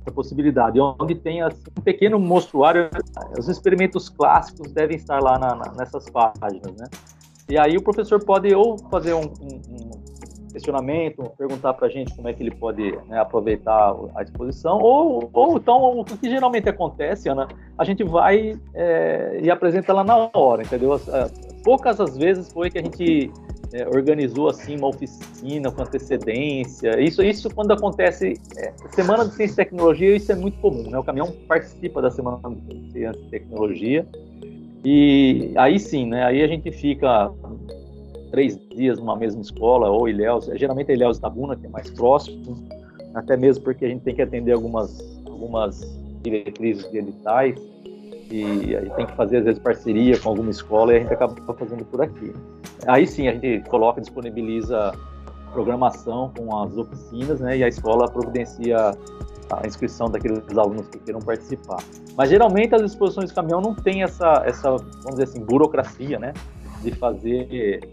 essa 0.03 0.11
possibilidade. 0.11 0.79
Onde 0.79 1.15
tem 1.15 1.41
assim, 1.41 1.63
um 1.77 1.81
pequeno 1.81 2.19
mostruário, 2.19 2.89
os 3.37 3.47
experimentos 3.47 4.09
clássicos 4.09 4.71
devem 4.71 4.97
estar 4.97 5.21
lá 5.21 5.39
na, 5.39 5.55
na, 5.55 5.73
nessas 5.77 6.09
páginas, 6.09 6.75
né? 6.77 6.87
E 7.49 7.57
aí 7.57 7.75
o 7.75 7.81
professor 7.81 8.23
pode 8.23 8.53
ou 8.53 8.77
fazer 8.89 9.13
um, 9.13 9.23
um, 9.23 9.61
um 9.69 10.51
questionamento, 10.53 11.29
perguntar 11.37 11.73
para 11.73 11.87
a 11.87 11.89
gente 11.89 12.15
como 12.15 12.27
é 12.27 12.33
que 12.33 12.41
ele 12.41 12.51
pode 12.51 12.95
né, 13.07 13.19
aproveitar 13.19 13.95
a 14.15 14.21
exposição, 14.21 14.77
ou, 14.79 15.29
ou 15.33 15.57
então 15.57 15.99
o 15.99 16.05
que 16.05 16.29
geralmente 16.29 16.69
acontece, 16.69 17.27
Ana, 17.27 17.47
a 17.77 17.83
gente 17.83 18.03
vai 18.03 18.57
é, 18.73 19.39
e 19.41 19.49
apresenta 19.49 19.91
lá 19.91 20.03
na 20.03 20.29
hora, 20.33 20.61
entendeu? 20.61 20.99
poucas 21.63 21.99
as 21.99 22.15
vezes 22.15 22.51
foi 22.53 22.69
que 22.69 22.77
a 22.77 22.83
gente 22.83 23.31
é, 23.73 23.87
organizou 23.87 24.49
assim 24.49 24.77
uma 24.77 24.87
oficina 24.87 25.71
com 25.71 25.81
antecedência. 25.81 27.01
Isso, 27.01 27.23
isso 27.23 27.49
quando 27.49 27.71
acontece 27.71 28.39
é, 28.55 28.71
semana 28.91 29.25
de 29.25 29.33
ciência 29.33 29.53
e 29.53 29.65
tecnologia, 29.65 30.15
isso 30.15 30.31
é 30.31 30.35
muito 30.35 30.59
comum, 30.59 30.89
né? 30.89 30.99
O 30.99 31.03
caminhão 31.03 31.33
participa 31.47 32.01
da 32.01 32.11
semana 32.11 32.39
de 32.67 32.91
ciência 32.91 33.19
e 33.19 33.29
tecnologia 33.29 34.05
e 34.85 35.51
aí 35.55 35.79
sim, 35.79 36.05
né? 36.05 36.23
Aí 36.23 36.43
a 36.43 36.47
gente 36.47 36.71
fica 36.71 37.31
três 38.29 38.59
dias 38.69 38.99
numa 38.99 39.15
mesma 39.15 39.41
escola 39.41 39.89
ou 39.89 40.07
Ilhéus, 40.07 40.45
geralmente 40.53 40.91
é 40.91 40.93
Ilhéus 40.93 41.19
da 41.19 41.29
Buna 41.29 41.55
que 41.55 41.65
é 41.65 41.69
mais 41.69 41.89
próximo, 41.89 42.67
até 43.15 43.35
mesmo 43.35 43.63
porque 43.63 43.85
a 43.85 43.87
gente 43.87 44.03
tem 44.03 44.13
que 44.13 44.21
atender 44.21 44.51
algumas 44.51 44.99
algumas 45.25 45.81
diretrizes 46.21 46.85
editais 46.93 47.59
e 48.31 48.75
a 48.75 48.81
gente 48.81 48.95
tem 48.95 49.05
que 49.05 49.15
fazer, 49.15 49.37
às 49.37 49.45
vezes, 49.45 49.59
parceria 49.61 50.17
com 50.19 50.29
alguma 50.29 50.49
escola 50.49 50.93
e 50.93 50.97
a 50.97 50.99
gente 50.99 51.13
acaba 51.13 51.35
fazendo 51.53 51.85
por 51.85 52.01
aqui. 52.01 52.33
Aí 52.87 53.05
sim, 53.05 53.27
a 53.27 53.33
gente 53.33 53.61
coloca, 53.69 54.01
disponibiliza 54.01 54.93
programação 55.51 56.31
com 56.35 56.57
as 56.57 56.75
oficinas, 56.75 57.39
né, 57.39 57.57
e 57.57 57.63
a 57.63 57.67
escola 57.67 58.09
providencia 58.09 58.97
a 59.51 59.67
inscrição 59.67 60.09
daqueles 60.09 60.57
alunos 60.57 60.87
que 60.87 60.97
queiram 60.99 61.19
participar. 61.19 61.83
Mas 62.17 62.29
geralmente 62.29 62.73
as 62.73 62.81
exposições 62.81 63.29
de 63.29 63.35
caminhão 63.35 63.61
não 63.61 63.75
tem 63.75 64.03
essa, 64.03 64.43
essa 64.45 64.71
vamos 64.71 65.11
dizer 65.11 65.23
assim, 65.23 65.41
burocracia, 65.41 66.17
né, 66.17 66.33
de 66.81 66.91
fazer 66.91 67.87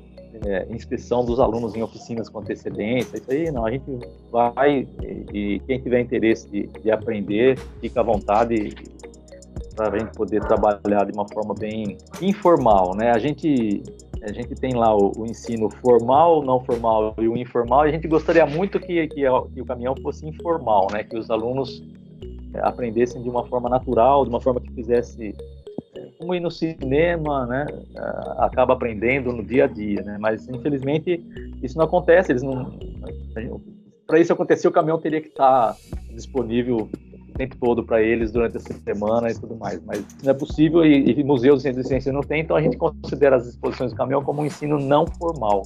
é, 0.46 0.66
inscrição 0.70 1.24
dos 1.24 1.38
alunos 1.38 1.74
em 1.74 1.82
oficinas 1.82 2.28
com 2.28 2.38
antecedência, 2.38 3.18
isso 3.18 3.30
aí 3.30 3.50
não, 3.50 3.66
a 3.66 3.70
gente 3.70 3.98
vai 4.30 4.86
e, 5.02 5.26
e 5.32 5.60
quem 5.60 5.80
tiver 5.80 6.00
interesse 6.00 6.48
de, 6.48 6.66
de 6.66 6.90
aprender, 6.90 7.58
fica 7.80 8.00
à 8.00 8.02
vontade 8.02 8.74
para 9.74 9.94
a 9.94 9.98
gente 9.98 10.12
poder 10.12 10.40
trabalhar 10.44 11.04
de 11.04 11.12
uma 11.12 11.26
forma 11.28 11.54
bem 11.54 11.96
informal, 12.20 12.94
né? 12.94 13.10
A 13.10 13.18
gente 13.18 13.82
a 14.22 14.32
gente 14.32 14.54
tem 14.54 14.74
lá 14.74 14.94
o, 14.94 15.12
o, 15.16 15.26
ensino 15.26 15.70
formal, 15.70 16.42
não 16.42 16.62
formal 16.62 17.14
e 17.18 17.26
o 17.26 17.36
informal. 17.36 17.86
E 17.86 17.88
a 17.88 17.92
gente 17.92 18.06
gostaria 18.06 18.44
muito 18.44 18.78
que, 18.78 19.06
que, 19.08 19.22
que, 19.54 19.60
o 19.60 19.64
caminhão 19.64 19.94
fosse 20.02 20.26
informal, 20.26 20.88
né? 20.92 21.02
Que 21.02 21.16
os 21.16 21.30
alunos 21.30 21.82
é, 22.54 22.60
aprendessem 22.60 23.22
de 23.22 23.30
uma 23.30 23.46
forma 23.46 23.70
natural, 23.70 24.24
de 24.24 24.30
uma 24.30 24.40
forma 24.40 24.60
que 24.60 24.70
fizesse 24.74 25.34
é, 25.96 26.08
como 26.18 26.34
ir 26.34 26.40
no 26.40 26.50
cinema, 26.50 27.46
né? 27.46 27.66
É, 27.96 28.44
acaba 28.44 28.74
aprendendo 28.74 29.32
no 29.32 29.42
dia 29.42 29.64
a 29.64 29.66
dia, 29.66 30.02
né? 30.02 30.18
Mas 30.20 30.46
infelizmente 30.48 31.24
isso 31.62 31.78
não 31.78 31.86
acontece. 31.86 32.30
Eles 32.30 32.42
não 32.42 32.70
para 34.06 34.18
isso 34.18 34.32
acontecer, 34.32 34.66
o 34.66 34.72
caminhão 34.72 34.98
teria 34.98 35.20
que 35.20 35.28
estar 35.28 35.76
disponível 36.12 36.90
tempo 37.40 37.56
todo 37.56 37.82
para 37.82 38.02
eles 38.02 38.30
durante 38.30 38.58
essa 38.58 38.74
semana 38.80 39.30
e 39.30 39.34
tudo 39.34 39.56
mais. 39.56 39.80
Mas 39.86 40.04
não 40.22 40.30
é 40.30 40.34
possível 40.34 40.84
e, 40.84 41.10
e 41.10 41.24
museus 41.24 41.62
de 41.62 41.82
ciência 41.84 42.12
não 42.12 42.20
tem, 42.20 42.42
então 42.42 42.56
a 42.56 42.60
gente 42.60 42.76
considera 42.76 43.36
as 43.36 43.46
exposições 43.46 43.92
do 43.92 43.96
caminhão 43.96 44.22
como 44.22 44.42
um 44.42 44.46
ensino 44.46 44.78
não 44.78 45.06
formal, 45.06 45.62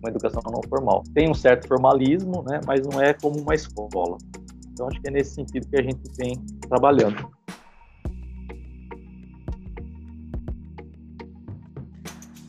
uma 0.00 0.10
educação 0.10 0.42
não 0.52 0.60
formal. 0.68 1.02
Tem 1.14 1.30
um 1.30 1.34
certo 1.34 1.66
formalismo, 1.66 2.44
né, 2.46 2.60
mas 2.66 2.86
não 2.86 3.00
é 3.00 3.14
como 3.14 3.40
uma 3.40 3.54
escola. 3.54 4.18
Então 4.72 4.86
acho 4.88 5.00
que 5.00 5.08
é 5.08 5.10
nesse 5.10 5.34
sentido 5.34 5.66
que 5.66 5.76
a 5.76 5.82
gente 5.82 6.02
vem 6.18 6.36
trabalhando. 6.68 7.30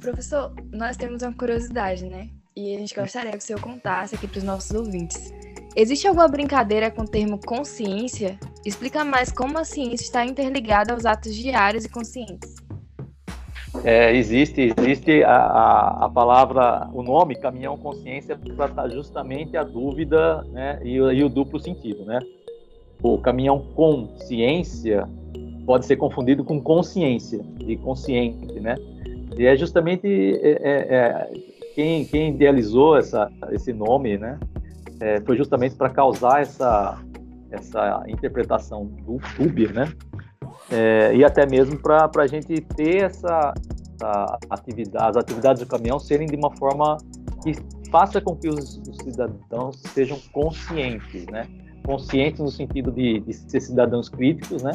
Professor, 0.02 0.54
nós 0.72 0.98
temos 0.98 1.22
uma 1.24 1.34
curiosidade, 1.34 2.06
né? 2.06 2.30
E 2.56 2.76
a 2.76 2.80
gente 2.80 2.94
gostaria 2.94 3.32
que 3.32 3.38
o 3.38 3.42
senhor 3.42 3.62
contasse 3.62 4.16
aqui 4.16 4.28
para 4.28 4.38
os 4.38 4.44
nossos 4.44 4.72
ouvintes. 4.72 5.34
Existe 5.76 6.08
alguma 6.08 6.28
brincadeira 6.28 6.90
com 6.92 7.02
o 7.02 7.08
termo 7.08 7.40
consciência? 7.46 8.40
Explica 8.66 9.04
mais 9.06 9.32
como 9.32 9.58
a 9.58 9.64
ciência 9.64 10.04
está 10.04 10.26
interligada 10.26 10.94
aos 10.94 11.06
atos 11.06 11.36
diários 11.36 11.86
e 11.86 11.90
conscientes. 11.90 12.56
É, 13.84 14.16
existe 14.16 14.74
existe 14.78 15.24
a, 15.24 15.36
a, 15.36 16.06
a, 16.06 16.10
palavra, 16.10 16.90
o 16.94 17.04
nome 17.04 17.36
caminhão 17.36 17.78
consciência 17.78 18.40
para 18.56 18.88
justamente 18.88 19.58
a 19.58 19.64
dúvida 19.64 20.44
né, 20.46 20.80
e, 20.82 20.96
e, 20.96 21.24
o 21.24 21.30
duplo 21.30 21.60
sentido. 21.60 22.06
Né? 22.06 22.20
o 23.02 23.18
caminhão 23.18 23.60
consciência 23.76 25.08
pode 25.66 25.86
ser 25.86 25.96
confundido 25.98 26.44
com 26.44 26.62
consciência 26.62 27.40
e 27.60 27.76
consciente, 27.76 28.60
né? 28.60 28.76
E 29.38 29.46
é 29.46 29.56
justamente 29.56 30.08
é, 30.08 30.52
é, 30.52 30.96
é, 30.96 31.32
quem, 31.74 32.06
quem 32.06 32.30
idealizou 32.30 32.98
essa, 32.98 33.32
esse 33.52 33.74
nome, 33.74 34.18
né? 34.18 34.40
É, 35.00 35.20
foi 35.22 35.36
justamente 35.36 35.76
para 35.76 35.90
causar 35.90 36.42
essa, 36.42 36.98
essa 37.56 38.04
interpretação 38.08 38.86
do 38.86 39.20
Uber, 39.40 39.74
né? 39.74 39.94
É, 40.72 41.16
e 41.16 41.24
até 41.24 41.46
mesmo 41.46 41.78
para 41.78 42.10
a 42.18 42.28
gente 42.28 42.62
ter 42.62 43.04
essa, 43.04 43.54
essa, 43.94 44.38
atividade, 44.50 45.10
as 45.10 45.18
atividades 45.18 45.62
do 45.62 45.68
caminhão 45.68 46.00
serem 46.00 46.28
de 46.28 46.36
uma 46.36 46.56
forma 46.58 46.98
que 47.44 47.54
faça 47.92 48.20
com 48.20 48.36
que 48.36 48.48
os, 48.50 48.78
os 48.78 48.98
cidadãos 48.98 49.82
sejam 49.94 50.18
conscientes, 50.32 51.26
né? 51.28 51.48
Conscientes 51.86 52.40
no 52.40 52.50
sentido 52.50 52.92
de, 52.92 53.20
de 53.20 53.34
ser 53.34 53.60
cidadãos 53.60 54.10
críticos, 54.10 54.64
né? 54.64 54.72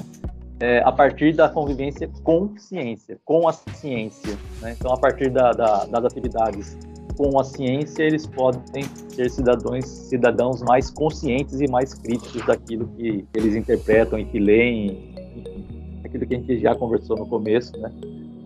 É, 0.60 0.82
a 0.82 0.92
partir 0.92 1.34
da 1.34 1.48
convivência 1.48 2.08
com 2.22 2.54
ciência, 2.58 3.18
com 3.24 3.48
a 3.48 3.52
ciência. 3.52 4.36
Né? 4.60 4.76
Então, 4.78 4.92
a 4.92 4.98
partir 4.98 5.30
da, 5.30 5.52
da, 5.52 5.86
das 5.86 6.04
atividades 6.04 6.76
com 7.20 7.38
a 7.38 7.44
ciência, 7.44 8.04
eles 8.04 8.26
podem 8.26 8.82
ser 9.10 9.28
cidadãos, 9.28 9.84
cidadãos 9.84 10.62
mais 10.62 10.90
conscientes 10.90 11.60
e 11.60 11.68
mais 11.68 11.92
críticos 11.92 12.46
daquilo 12.46 12.88
que 12.96 13.26
eles 13.34 13.54
interpretam 13.54 14.18
e 14.18 14.24
que 14.24 14.38
leem, 14.38 15.12
enfim, 15.36 15.66
aquilo 16.02 16.26
que 16.26 16.34
a 16.34 16.38
gente 16.38 16.60
já 16.60 16.74
conversou 16.74 17.18
no 17.18 17.26
começo, 17.26 17.78
né? 17.78 17.92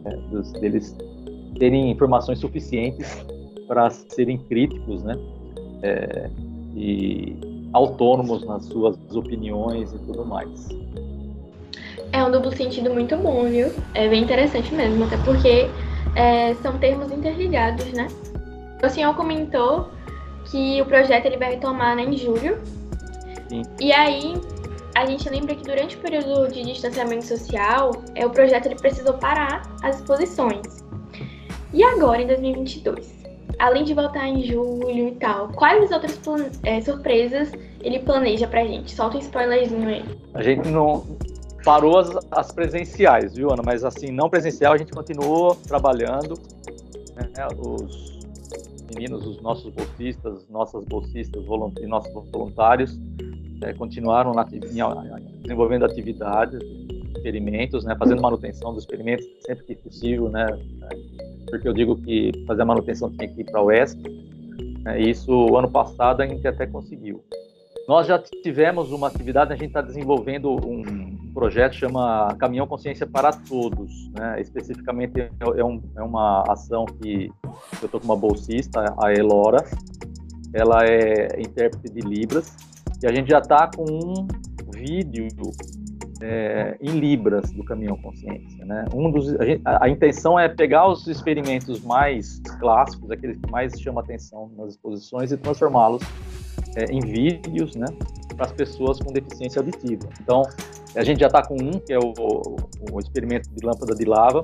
É, 0.07 0.17
dos, 0.29 0.51
deles 0.55 0.97
terem 1.57 1.93
informações 1.93 2.41
suficientes 2.41 3.25
para 3.69 3.91
serem 3.91 4.39
críticos, 4.39 5.05
né? 5.05 5.15
É, 5.85 6.31
e 6.75 7.37
autônomos 7.73 8.45
nas 8.45 8.65
suas 8.65 8.97
opiniões 9.15 9.93
e 9.93 9.99
tudo 9.99 10.27
mais. 10.27 10.69
É 12.11 12.25
um 12.25 12.31
duplo 12.33 12.51
sentido 12.51 12.93
muito 12.93 13.17
bom, 13.19 13.45
viu? 13.45 13.69
É 13.95 14.09
bem 14.09 14.25
interessante 14.25 14.75
mesmo, 14.75 15.05
até 15.05 15.17
porque 15.19 15.69
é, 16.17 16.55
são 16.55 16.77
termos 16.79 17.13
interligados, 17.13 17.93
né? 17.93 18.09
O 18.83 18.89
senhor 18.89 19.15
comentou 19.15 19.91
que 20.47 20.81
o 20.81 20.87
projeto 20.87 21.27
ele 21.27 21.37
vai 21.37 21.51
retomar 21.51 21.97
né, 21.97 22.03
em 22.03 22.17
julho. 22.17 22.61
Sim. 23.49 23.63
E 23.81 23.93
aí, 23.93 24.35
a 24.95 25.07
gente 25.07 25.29
lembra 25.29 25.55
que 25.55 25.65
durante 25.65 25.97
o 25.97 26.01
período 26.01 26.53
de 26.53 26.63
distanciamento 26.65 27.25
social, 27.25 27.91
é, 28.15 28.27
o 28.27 28.31
projeto 28.31 28.67
ele 28.67 28.77
precisou 28.77 29.15
parar 29.15 29.63
as 29.83 29.97
exposições. 29.97 30.85
E 31.73 31.83
agora, 31.83 32.23
em 32.23 32.27
2022? 32.27 33.25
além 33.59 33.85
de 33.85 33.95
voltar 33.95 34.27
em 34.27 34.43
julho 34.43 35.09
e 35.09 35.13
tal, 35.13 35.49
quais 35.49 35.91
outras 35.91 36.19
é, 36.63 36.81
surpresas 36.81 37.53
ele 37.81 38.01
planeja 38.01 38.47
pra 38.47 38.65
gente? 38.65 38.95
Solta 38.95 39.17
um 39.17 39.21
spoilerzinho 39.21 39.89
aí. 39.89 40.05
A 40.33 40.43
gente 40.43 40.69
não 40.69 41.05
parou 41.65 41.99
as, 41.99 42.11
as, 42.31 42.53
presenciais, 42.53 43.35
viu, 43.35 43.51
Ana? 43.51 43.63
Mas 43.65 43.85
assim, 43.85 44.11
não 44.11 44.29
presencial, 44.29 44.73
a 44.73 44.77
gente 44.77 44.93
continuou 44.93 45.55
trabalhando. 45.55 46.39
Né? 47.17 47.49
Os 47.59 48.14
meninos, 48.95 49.27
os 49.27 49.41
nossos 49.41 49.73
bolsistas, 49.73 50.49
nossas 50.49 50.85
bolsistas 50.85 51.45
e 51.81 51.87
nossos 51.87 52.13
voluntários 52.31 52.99
é, 53.63 53.73
continuaram 53.73 54.33
na, 54.33 54.45
desenvolvendo 54.45 55.85
atividades, 55.85 56.61
experimentos, 57.17 57.85
né? 57.85 57.97
Fazendo 57.99 58.21
manutenção 58.21 58.73
dos 58.73 58.83
experimentos 58.83 59.27
sempre 59.47 59.65
que 59.65 59.75
possível, 59.77 60.29
né? 60.29 60.47
porque 61.49 61.69
eu 61.69 61.73
digo 61.73 61.97
que 61.97 62.33
fazer 62.47 62.63
a 62.63 62.65
manutenção 62.65 63.11
tinha 63.11 63.29
que 63.29 63.43
ir 63.43 63.45
para 63.45 63.63
o 63.63 63.67
oeste. 63.67 64.03
Né, 64.83 65.01
isso, 65.01 65.57
ano 65.57 65.71
passado, 65.71 66.21
a 66.21 66.27
gente 66.27 66.47
até 66.47 66.67
conseguiu. 66.67 67.23
Nós 67.87 68.07
já 68.07 68.19
tivemos 68.19 68.91
uma 68.91 69.09
atividade, 69.09 69.53
a 69.53 69.57
gente 69.57 69.69
está 69.69 69.81
desenvolvendo 69.81 70.51
um 70.51 71.14
projeto 71.35 71.75
chama 71.75 72.35
Caminhão 72.39 72.67
Consciência 72.67 73.07
para 73.07 73.33
Todos. 73.33 74.11
Né? 74.13 74.41
Especificamente, 74.41 75.21
é, 75.21 75.65
um, 75.65 75.83
é 75.97 76.03
uma 76.03 76.45
ação 76.49 76.87
que 76.87 77.31
eu 77.83 77.87
estou 77.87 78.01
com 78.01 78.07
uma 78.07 78.17
bolsista, 78.17 78.95
a 79.03 79.13
Elora. 79.13 79.65
Ela 80.53 80.87
é 80.87 81.41
intérprete 81.41 81.93
de 81.93 82.01
Libras. 82.01 82.57
E 83.03 83.07
a 83.07 83.13
gente 83.13 83.29
já 83.29 83.41
está 83.41 83.69
com 83.69 83.85
um 83.85 84.27
vídeo 84.73 85.29
é, 86.23 86.77
em 86.81 86.99
libras 86.99 87.51
do 87.51 87.65
caminhão 87.65 87.97
consciência. 87.99 88.65
Né? 88.65 88.85
Um 88.95 89.11
dos, 89.11 89.35
a, 89.35 89.45
a, 89.65 89.85
a, 89.85 89.89
intenção 89.89 90.39
é 90.39 90.49
pegar 90.49 90.89
os 90.89 91.07
experimentos 91.07 91.83
mais 91.83 92.41
clássicos, 92.61 93.11
aqueles 93.11 93.37
que 93.39 93.51
mais 93.51 93.79
chamam 93.81 94.03
atenção 94.03 94.51
nas 94.57 94.71
exposições, 94.71 95.33
e 95.33 95.37
transformá-los 95.37 96.03
é, 96.77 96.85
em 96.87 97.01
vídeos 97.01 97.77
né, 97.77 97.87
para 98.37 98.47
as 98.47 98.53
pessoas 98.53 98.99
com 98.99 99.13
deficiência 99.13 99.61
auditiva. 99.61 100.09
Então, 100.21 100.43
a 100.97 101.05
gente 101.05 101.21
já 101.21 101.27
está 101.27 101.43
com 101.43 101.55
um, 101.55 101.79
que 101.79 101.93
é 101.93 101.99
o, 101.99 102.13
o, 102.19 102.57
o 102.93 103.01
experimento 103.01 103.49
de 103.51 103.65
lâmpada 103.65 103.95
de 103.95 104.05
lava, 104.05 104.43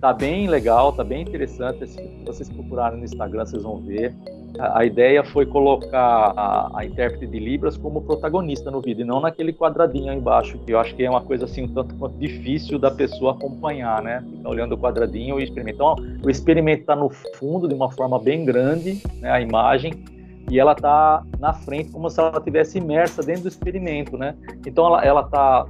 Tá 0.00 0.12
bem 0.12 0.46
legal, 0.46 0.92
tá 0.92 1.02
bem 1.02 1.22
interessante. 1.22 1.84
Se 1.88 2.00
vocês 2.24 2.48
procurarem 2.48 2.98
no 2.98 3.04
Instagram, 3.04 3.44
vocês 3.44 3.64
vão 3.64 3.80
ver. 3.80 4.14
A, 4.56 4.80
a 4.80 4.84
ideia 4.84 5.24
foi 5.24 5.44
colocar 5.44 6.32
a, 6.36 6.70
a, 6.78 6.84
intérprete 6.86 7.26
de 7.26 7.38
Libras 7.40 7.76
como 7.76 8.02
protagonista 8.02 8.70
no 8.70 8.80
vídeo, 8.80 9.02
e 9.02 9.04
não 9.04 9.20
naquele 9.20 9.52
quadradinho 9.52 10.10
aí 10.10 10.16
embaixo, 10.16 10.56
que 10.58 10.72
eu 10.72 10.78
acho 10.78 10.94
que 10.94 11.04
é 11.04 11.10
uma 11.10 11.20
coisa 11.20 11.46
assim 11.46 11.64
um 11.64 11.74
tanto 11.74 11.96
quanto 11.96 12.16
difícil 12.16 12.78
da 12.78 12.92
pessoa 12.92 13.32
acompanhar, 13.32 14.00
né? 14.00 14.24
Ficar 14.36 14.48
olhando 14.48 14.76
o 14.76 14.78
quadradinho 14.78 15.40
e 15.40 15.44
experimentar. 15.44 15.96
Então, 15.98 16.20
o 16.24 16.30
experimento 16.30 16.82
está 16.82 16.94
no 16.94 17.10
fundo 17.10 17.66
de 17.66 17.74
uma 17.74 17.90
forma 17.90 18.20
bem 18.20 18.44
grande, 18.44 19.02
né, 19.20 19.30
a 19.32 19.40
imagem, 19.40 20.04
e 20.48 20.60
ela 20.60 20.72
está 20.72 21.24
na 21.40 21.52
frente 21.52 21.90
como 21.90 22.08
se 22.08 22.20
ela 22.20 22.38
estivesse 22.38 22.78
imersa 22.78 23.20
dentro 23.20 23.42
do 23.42 23.48
experimento, 23.48 24.16
né? 24.16 24.36
Então 24.64 24.86
ela, 24.86 25.04
ela 25.04 25.22
tá 25.24 25.66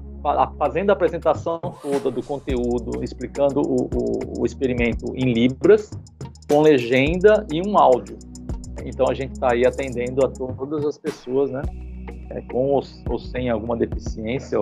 fazendo 0.59 0.91
a 0.91 0.93
apresentação 0.93 1.61
toda 1.83 2.11
do 2.11 2.23
conteúdo, 2.23 3.03
explicando 3.03 3.61
o, 3.61 3.89
o, 3.95 4.41
o 4.41 4.47
experimento 4.47 5.13
em 5.15 5.33
libras, 5.33 5.91
com 6.49 6.61
legenda 6.61 7.47
e 7.53 7.61
um 7.67 7.79
áudio. 7.79 8.19
Então 8.85 9.07
a 9.09 9.15
gente 9.15 9.33
está 9.33 9.53
aí 9.53 9.67
atendendo 9.67 10.25
a 10.25 10.29
todas 10.29 10.85
as 10.85 10.97
pessoas, 10.99 11.51
né? 11.51 11.63
É, 12.31 12.41
com 12.43 12.71
ou, 12.71 12.83
ou, 13.09 13.19
sem 13.19 13.49
alguma 13.49 13.77
deficiência, 13.77 14.59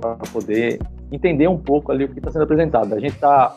para 0.00 0.16
poder 0.32 0.78
entender 1.12 1.48
um 1.48 1.58
pouco 1.58 1.92
ali 1.92 2.04
o 2.04 2.08
que 2.08 2.18
está 2.18 2.30
sendo 2.30 2.42
apresentado. 2.42 2.94
A 2.94 3.00
gente 3.00 3.14
está 3.14 3.54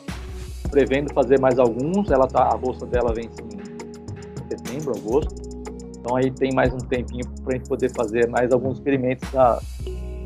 prevendo 0.70 1.14
fazer 1.14 1.40
mais 1.40 1.58
alguns. 1.58 2.12
Ela 2.12 2.28
tá, 2.28 2.50
a 2.52 2.58
bolsa 2.58 2.86
dela 2.86 3.14
vem 3.14 3.26
em 3.26 4.50
setembro, 4.50 4.98
agosto. 4.98 5.52
Então 5.98 6.16
aí 6.16 6.32
tem 6.32 6.52
mais 6.54 6.74
um 6.74 6.80
tempinho 6.80 7.24
para 7.44 7.54
a 7.54 7.58
gente 7.58 7.70
poder 7.70 7.92
fazer 7.92 8.28
mais 8.28 8.52
alguns 8.52 8.78
experimentos 8.78 9.30
da, 9.32 9.62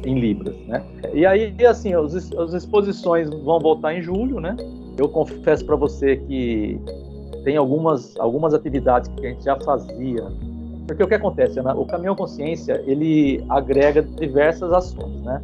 em 0.05 0.19
libras, 0.19 0.55
né? 0.67 0.83
E 1.13 1.25
aí, 1.25 1.53
assim, 1.65 1.95
os, 1.95 2.31
as 2.33 2.53
exposições 2.53 3.29
vão 3.29 3.59
voltar 3.59 3.93
em 3.93 4.01
julho, 4.01 4.39
né? 4.39 4.55
Eu 4.97 5.09
confesso 5.09 5.65
para 5.65 5.75
você 5.75 6.17
que 6.17 6.79
tem 7.43 7.57
algumas, 7.57 8.17
algumas 8.17 8.53
atividades 8.53 9.09
que 9.09 9.25
a 9.25 9.29
gente 9.29 9.43
já 9.43 9.59
fazia, 9.59 10.23
porque 10.87 11.03
o 11.03 11.07
que 11.07 11.15
acontece, 11.15 11.61
né? 11.61 11.73
o 11.73 11.85
caminhão 11.85 12.15
consciência 12.15 12.81
ele 12.85 13.43
agrega 13.49 14.01
diversas 14.01 14.71
ações, 14.71 15.21
né? 15.23 15.41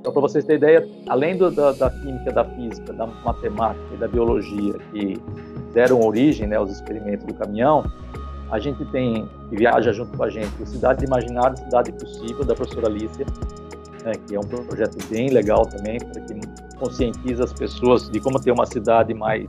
Então, 0.00 0.12
para 0.12 0.22
vocês 0.22 0.44
terem 0.44 0.58
ideia, 0.58 0.88
além 1.08 1.36
do, 1.36 1.50
da, 1.50 1.72
da, 1.72 1.90
química, 1.90 2.32
da 2.32 2.44
física, 2.44 2.92
da 2.92 3.06
matemática 3.06 3.94
e 3.94 3.96
da 3.96 4.08
biologia 4.08 4.74
que 4.92 5.20
deram 5.74 6.00
origem 6.00 6.46
né, 6.46 6.56
aos 6.56 6.70
experimentos 6.70 7.26
do 7.26 7.34
caminhão, 7.34 7.84
a 8.50 8.58
gente 8.58 8.84
tem, 8.86 9.28
que 9.50 9.56
viaja 9.56 9.92
junto 9.92 10.16
com 10.16 10.22
a 10.22 10.30
gente, 10.30 10.50
o 10.62 10.66
Cidade 10.66 11.04
Imaginária, 11.04 11.56
Cidade 11.56 11.92
Possível, 11.92 12.44
da 12.44 12.54
professora 12.54 12.86
Alicia, 12.86 13.26
né, 14.04 14.12
que 14.26 14.34
é 14.34 14.40
um 14.40 14.46
projeto 14.46 14.96
bem 15.08 15.30
legal 15.30 15.66
também, 15.66 15.98
para 15.98 16.20
que 16.20 16.34
conscientiza 16.76 17.44
as 17.44 17.52
pessoas 17.52 18.08
de 18.10 18.20
como 18.20 18.40
ter 18.40 18.52
uma 18.52 18.66
cidade 18.66 19.12
mais 19.14 19.48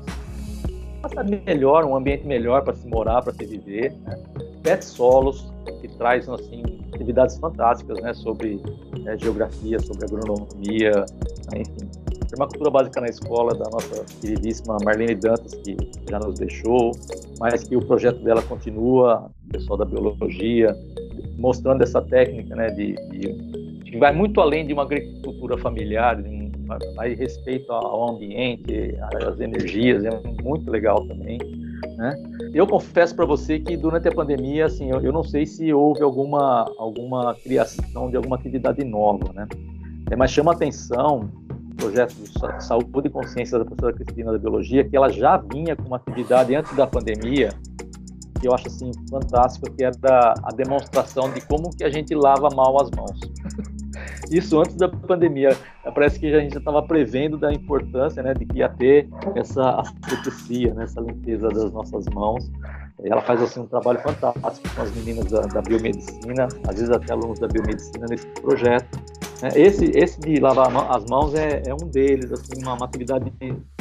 melhor, 1.45 1.85
um 1.85 1.95
ambiente 1.95 2.25
melhor 2.25 2.63
para 2.63 2.75
se 2.75 2.87
morar, 2.87 3.21
para 3.21 3.33
se 3.33 3.45
viver. 3.45 3.93
Né? 4.05 4.17
Pet 4.63 4.83
Solos, 4.83 5.51
que 5.81 5.87
traz 5.87 6.27
assim, 6.27 6.61
atividades 6.93 7.37
fantásticas 7.37 8.01
né, 8.01 8.13
sobre 8.13 8.61
né, 9.03 9.17
geografia, 9.17 9.79
sobre 9.79 10.05
agronomia, 10.05 10.91
né, 11.51 11.61
enfim. 11.61 11.89
Permacultura 12.29 12.69
básica 12.69 13.01
na 13.01 13.07
escola 13.07 13.55
da 13.55 13.67
nossa 13.71 14.05
queridíssima 14.21 14.77
Marlene 14.83 15.15
Dantas, 15.15 15.55
que 15.55 15.75
já 16.07 16.19
nos 16.19 16.37
deixou, 16.37 16.91
mas 17.39 17.63
que 17.63 17.75
o 17.75 17.81
projeto 17.81 18.21
dela 18.23 18.41
continua, 18.43 19.31
o 19.47 19.51
pessoal 19.51 19.77
da 19.77 19.85
biologia, 19.85 20.77
mostrando 21.39 21.81
essa 21.81 22.01
técnica 22.01 22.55
né, 22.55 22.69
de, 22.69 22.93
de 23.09 23.58
que 23.89 23.97
vai 23.97 24.13
muito 24.13 24.39
além 24.39 24.65
de 24.65 24.73
uma 24.73 24.83
agricultura 24.83 25.57
familiar, 25.57 26.21
vai 26.95 27.13
respeito 27.15 27.71
ao 27.71 28.09
ambiente, 28.11 28.95
às 29.27 29.39
energias, 29.39 30.03
é 30.05 30.11
muito 30.43 30.69
legal 30.69 31.05
também. 31.07 31.39
Né? 31.97 32.13
Eu 32.53 32.67
confesso 32.67 33.15
para 33.15 33.25
você 33.25 33.59
que 33.59 33.75
durante 33.75 34.07
a 34.07 34.11
pandemia, 34.11 34.65
assim, 34.65 34.89
eu, 34.89 35.01
eu, 35.01 35.11
não 35.11 35.23
sei 35.23 35.45
se 35.45 35.73
houve 35.73 36.01
alguma 36.01 36.71
alguma 36.77 37.35
criação 37.35 38.09
de 38.09 38.15
alguma 38.15 38.35
atividade 38.35 38.83
nova, 38.83 39.33
né? 39.33 39.47
É, 40.11 40.15
mas 40.15 40.31
chama 40.31 40.53
atenção 40.53 41.29
o 41.71 41.75
projeto 41.75 42.13
de 42.13 42.63
saúde 42.63 43.07
e 43.07 43.09
consciência 43.09 43.57
da 43.57 43.65
professora 43.65 43.93
Cristina 43.93 44.31
da 44.31 44.37
biologia 44.37 44.83
que 44.83 44.95
ela 44.95 45.09
já 45.09 45.37
vinha 45.37 45.75
com 45.75 45.83
uma 45.83 45.97
atividade 45.97 46.53
antes 46.55 46.75
da 46.75 46.85
pandemia 46.85 47.49
que 48.39 48.47
eu 48.47 48.53
acho 48.53 48.67
assim 48.67 48.91
fantástico, 49.09 49.69
que 49.71 49.83
é 49.83 49.91
da 49.91 50.33
a 50.43 50.51
demonstração 50.51 51.31
de 51.31 51.41
como 51.41 51.69
que 51.75 51.83
a 51.83 51.89
gente 51.89 52.15
lava 52.15 52.49
mal 52.55 52.81
as 52.81 52.89
mãos. 52.91 53.19
Isso 54.31 54.59
antes 54.59 54.75
da 54.75 54.87
pandemia. 54.87 55.55
Parece 55.93 56.19
que 56.19 56.27
a 56.33 56.39
gente 56.39 56.53
já 56.53 56.59
estava 56.59 56.81
prevendo 56.83 57.37
da 57.37 57.51
importância, 57.51 58.21
né, 58.21 58.33
de 58.33 58.45
que 58.45 58.59
ia 58.59 58.69
ter 58.69 59.09
essa 59.35 59.81
asepsia, 60.03 60.73
né, 60.73 60.83
essa 60.83 61.01
limpeza 61.01 61.47
das 61.49 61.71
nossas 61.71 62.05
mãos. 62.07 62.49
Ela 63.03 63.21
faz 63.21 63.41
assim 63.41 63.61
um 63.61 63.65
trabalho 63.65 63.99
fantástico 63.99 64.75
com 64.75 64.81
as 64.81 64.93
meninas 64.95 65.31
da, 65.31 65.41
da 65.41 65.61
biomedicina, 65.61 66.47
às 66.67 66.75
vezes 66.75 66.89
até 66.89 67.13
alunos 67.13 67.39
da 67.39 67.47
biomedicina 67.47 68.05
nesse 68.09 68.27
projeto. 68.41 68.99
Né. 69.41 69.49
Esse, 69.55 69.85
esse 69.97 70.19
de 70.19 70.39
lavar 70.39 70.69
as 70.91 71.05
mãos 71.05 71.33
é, 71.33 71.63
é 71.65 71.73
um 71.73 71.87
deles, 71.89 72.31
assim, 72.31 72.61
uma, 72.61 72.73
uma 72.73 72.85
atividade 72.85 73.31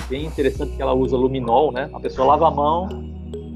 bem 0.08 0.24
interessante 0.24 0.76
que 0.76 0.82
ela 0.82 0.94
usa 0.94 1.16
luminol, 1.16 1.72
né? 1.72 1.90
A 1.92 2.00
pessoa 2.00 2.28
lava 2.28 2.48
a 2.48 2.50
mão 2.50 2.88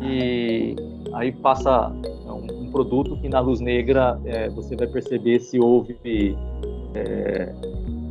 e 0.02 0.74
aí 1.14 1.30
passa 1.32 1.88
um, 2.26 2.64
um 2.66 2.72
produto 2.72 3.16
que 3.20 3.28
na 3.28 3.40
luz 3.40 3.60
negra 3.60 4.20
é, 4.24 4.48
você 4.50 4.74
vai 4.74 4.88
perceber 4.88 5.38
se 5.40 5.60
houve 5.60 5.94
é, 6.94 7.52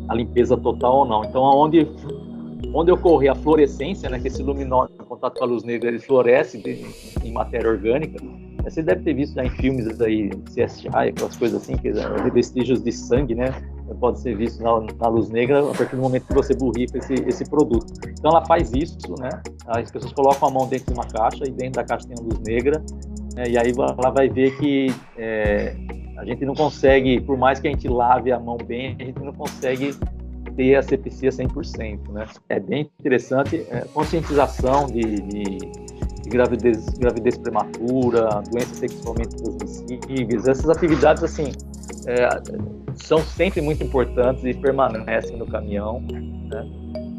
a 0.08 0.15
limpeza 0.15 0.58
total 0.58 0.98
ou 1.00 1.06
não. 1.06 1.24
Então, 1.24 1.41
onde 1.44 1.88
onde 2.74 2.91
ocorre 2.91 3.28
a 3.28 3.36
fluorescência, 3.36 4.10
né, 4.10 4.20
que 4.20 4.28
esse 4.28 4.41
luminol 4.41 4.88
em 5.00 5.04
contato 5.04 5.38
com 5.38 5.44
a 5.44 5.48
luz 5.48 5.63
negra 5.63 5.89
ele 5.89 6.00
floresce 6.00 6.58
de, 6.58 6.86
em 7.24 7.32
matéria 7.32 7.70
orgânica. 7.70 8.24
Você 8.63 8.84
deve 8.84 9.04
ter 9.04 9.13
visto 9.15 9.34
já 9.34 9.44
em 9.44 9.50
filmes 9.50 10.00
aí, 10.00 10.30
CSI, 10.30 10.88
aquelas 10.88 11.36
coisas 11.36 11.62
assim, 11.62 11.76
que 11.76 11.89
é, 11.89 12.30
vestígios 12.32 12.84
de 12.84 12.91
sangue, 12.91 13.36
né? 13.36 13.54
pode 14.00 14.20
ser 14.22 14.38
visto 14.38 14.63
na, 14.63 14.80
na, 14.80 15.08
luz 15.10 15.30
negra 15.30 15.60
a 15.60 15.74
partir 15.74 15.98
do 15.98 16.02
momento 16.02 16.26
que 16.26 16.34
você 16.34 16.54
borrifa 16.54 16.98
esse, 16.98 17.13
esse 17.28 17.50
produto. 17.50 17.91
Então 18.08 18.32
ela 18.32 18.46
faz 18.46 18.72
isso, 18.72 18.98
né? 19.20 19.30
As 19.67 19.91
pessoas 19.91 20.13
colocam 20.13 20.48
a 20.48 20.52
mão 20.52 20.67
dentro 20.67 20.88
de 20.88 20.94
uma 20.94 21.06
caixa 21.06 21.44
e 21.46 21.52
dentro 21.52 21.74
da 21.74 21.84
caixa 21.84 22.08
tem 22.08 22.15
a 22.17 22.22
luz 22.22 22.39
negra, 22.39 22.82
né? 23.36 23.50
e 23.50 23.58
aí 23.58 23.72
ela 23.72 24.12
vai 24.12 24.30
ver 24.30 24.58
que 24.58 24.94
é, 25.17 25.76
a 26.22 26.26
gente 26.26 26.46
não 26.46 26.54
consegue, 26.54 27.20
por 27.20 27.36
mais 27.36 27.60
que 27.60 27.68
a 27.68 27.72
gente 27.72 27.88
lave 27.88 28.32
a 28.32 28.40
mão 28.40 28.56
bem, 28.56 28.96
a 29.00 29.04
gente 29.04 29.20
não 29.20 29.34
consegue 29.34 29.96
ter 30.56 30.76
a 30.76 30.84
sepsia 30.84 31.32
100%, 31.32 32.12
né? 32.12 32.28
É 32.48 32.60
bem 32.60 32.90
interessante, 33.00 33.66
é, 33.72 33.82
conscientização 33.92 34.86
de, 34.86 35.02
de, 35.02 35.44
de 36.24 36.30
gravidez, 36.30 36.90
gravidez 36.90 37.38
prematura, 37.40 38.42
doenças 38.52 38.78
sexualmente 38.78 39.36
transmissíveis, 39.36 40.48
essas 40.48 40.70
atividades 40.70 41.24
assim 41.24 41.52
é, 42.06 42.30
são 42.96 43.18
sempre 43.20 43.60
muito 43.60 43.84
importantes 43.84 44.44
e 44.44 44.54
permanecem 44.54 45.38
no 45.38 45.48
caminhão. 45.48 46.02
Né? 46.02 46.70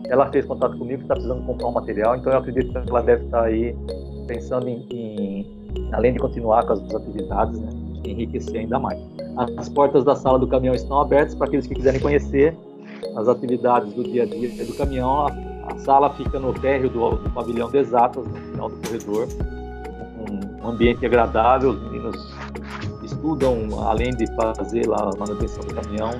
Ela 0.09 0.31
fez 0.31 0.45
contato 0.47 0.79
comigo, 0.79 1.03
está 1.03 1.15
precisando 1.15 1.45
comprar 1.45 1.67
um 1.67 1.73
material, 1.73 2.17
então 2.17 2.33
eu 2.33 2.39
acredito 2.39 2.71
que 2.71 2.89
ela 2.89 3.03
deve 3.03 3.25
estar 3.25 3.41
tá 3.41 3.47
aí 3.47 3.75
pensando 4.29 4.69
em, 4.69 4.87
em 4.93 5.63
além 5.93 6.13
de 6.13 6.21
continuar 6.21 6.65
com 6.65 6.75
as 6.75 6.95
atividades, 6.95 7.59
né, 7.59 7.82
enriquecer 8.05 8.61
ainda 8.61 8.79
mais. 8.79 9.01
As 9.57 9.69
portas 9.69 10.05
da 10.05 10.15
sala 10.15 10.39
do 10.39 10.47
caminhão 10.47 10.75
estão 10.75 11.01
abertas 11.01 11.35
para 11.35 11.47
aqueles 11.47 11.67
que 11.67 11.75
quiserem 11.75 12.01
conhecer 12.01 12.57
as 13.17 13.29
atividades 13.29 13.93
do 13.93 14.05
dia 14.05 14.25
a 14.25 14.27
dia 14.27 14.65
do 14.65 14.75
caminhão. 14.75 15.27
A, 15.27 15.79
sala 15.79 16.11
fica 16.11 16.39
no 16.39 16.53
térreo 16.53 16.91
do, 16.91 17.11
do 17.17 17.31
pavilhão 17.31 17.71
de 17.71 17.79
exatas, 17.79 18.27
no 18.27 18.35
final 18.35 18.69
do 18.69 18.77
corredor. 18.77 19.29
Um, 20.63 20.69
ambiente 20.69 21.05
agradável, 21.05 21.71
os 21.71 21.83
meninos 21.83 22.35
estudam, 23.03 23.81
além 23.81 24.11
de 24.11 24.27
fazer 24.35 24.87
lá 24.87 25.11
a 25.13 25.19
manutenção 25.19 25.65
do 25.65 25.75
caminhão, 25.75 26.11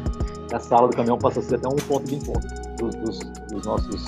a 0.53 0.59
sala 0.59 0.89
do 0.89 0.97
caminhão 0.97 1.19
passa 1.19 1.41
a 1.41 1.43
ser 1.43 1.57
até 1.57 1.69
um 1.69 1.77
ponto 1.77 2.05
de 2.05 2.17
encontro 2.17 2.49
dos, 2.79 2.95
dos, 2.97 3.19
dos 3.51 3.67
nossos 3.67 4.05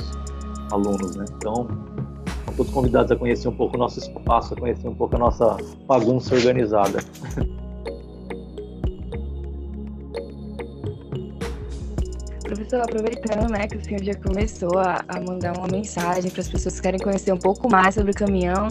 alunos, 0.72 1.14
né? 1.16 1.24
Então, 1.36 1.68
todos 2.56 2.72
convidados 2.72 3.10
a 3.10 3.16
conhecer 3.16 3.48
um 3.48 3.56
pouco 3.56 3.76
o 3.76 3.78
nosso 3.78 3.98
espaço, 3.98 4.54
a 4.54 4.56
conhecer 4.56 4.88
um 4.88 4.94
pouco 4.94 5.14
a 5.16 5.18
nossa 5.18 5.56
bagunça 5.86 6.34
organizada. 6.34 6.98
Professor, 12.54 12.82
aproveitando 12.82 13.50
né, 13.50 13.66
que 13.66 13.76
o 13.76 13.84
senhor 13.84 14.00
já 14.04 14.14
começou 14.14 14.78
a, 14.78 15.04
a 15.08 15.20
mandar 15.20 15.56
uma 15.58 15.66
mensagem 15.66 16.30
para 16.30 16.40
as 16.40 16.48
pessoas 16.48 16.76
que 16.76 16.82
querem 16.82 17.00
conhecer 17.00 17.32
um 17.32 17.38
pouco 17.38 17.68
mais 17.68 17.96
sobre 17.96 18.12
o 18.12 18.14
caminhão, 18.14 18.68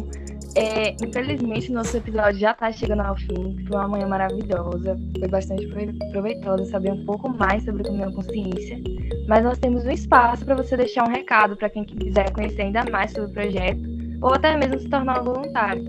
é, 0.56 0.92
infelizmente, 1.06 1.70
nosso 1.70 1.98
episódio 1.98 2.40
já 2.40 2.52
está 2.52 2.72
chegando 2.72 3.02
ao 3.02 3.18
fim. 3.18 3.58
Foi 3.68 3.78
uma 3.78 3.90
manhã 3.90 4.08
maravilhosa. 4.08 4.96
Foi 5.20 5.28
bastante 5.28 5.68
proveitosa 6.12 6.66
saber 6.66 6.94
um 6.94 7.04
pouco 7.04 7.28
mais 7.28 7.66
sobre 7.66 7.82
o 7.82 7.86
caminhão 7.86 8.14
consciência. 8.14 8.80
Mas 9.28 9.44
nós 9.44 9.58
temos 9.58 9.84
um 9.84 9.92
espaço 9.92 10.46
para 10.46 10.56
você 10.56 10.78
deixar 10.78 11.06
um 11.06 11.12
recado 11.12 11.58
para 11.58 11.70
quem 11.70 11.84
quiser 11.84 12.32
conhecer 12.32 12.62
ainda 12.62 12.86
mais 12.90 13.12
sobre 13.12 13.32
o 13.32 13.34
projeto 13.34 13.82
ou 14.22 14.34
até 14.34 14.56
mesmo 14.56 14.80
se 14.80 14.88
tornar 14.88 15.20
um 15.20 15.26
voluntário. 15.26 15.84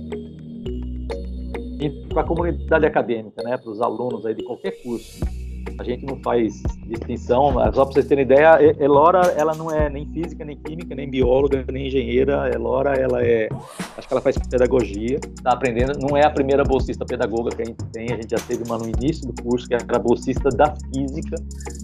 E 1.81 1.91
para 2.09 2.23
a 2.23 2.25
comunidade 2.25 2.87
acadêmica, 2.87 3.41
né, 3.45 3.57
para 3.57 3.71
os 3.71 3.81
alunos 3.81 4.27
aí 4.27 4.35
de 4.35 4.43
qualquer 4.43 4.83
curso 4.83 5.34
a 5.79 5.85
gente 5.85 6.05
não 6.05 6.17
faz 6.17 6.63
distinção, 6.87 7.53
só 7.73 7.85
para 7.85 7.95
vocês 7.95 8.07
terem 8.07 8.25
ideia, 8.25 8.59
Elora, 8.79 9.33
ela 9.37 9.55
não 9.55 9.71
é 9.71 9.89
nem 9.89 10.07
física, 10.07 10.45
nem 10.45 10.57
química, 10.57 10.95
nem 10.95 11.09
bióloga, 11.09 11.65
nem 11.71 11.87
engenheira. 11.87 12.51
Elora, 12.55 12.95
ela 12.95 13.23
é, 13.23 13.49
acho 13.97 14.07
que 14.07 14.15
ela 14.15 14.21
faz 14.21 14.37
pedagogia, 14.39 15.17
está 15.17 15.53
aprendendo, 15.53 15.99
não 15.99 16.17
é 16.17 16.25
a 16.25 16.31
primeira 16.31 16.63
bolsista 16.65 17.05
pedagoga 17.05 17.55
que 17.55 17.63
a 17.63 17.65
gente 17.65 17.85
tem, 17.93 18.13
a 18.13 18.17
gente 18.17 18.31
já 18.31 18.47
teve 18.47 18.65
uma 18.65 18.79
no 18.79 18.87
início 18.89 19.27
do 19.31 19.43
curso, 19.43 19.67
que 19.67 19.75
era 19.75 19.99
bolsista 19.99 20.49
da 20.51 20.75
física, 20.93 21.37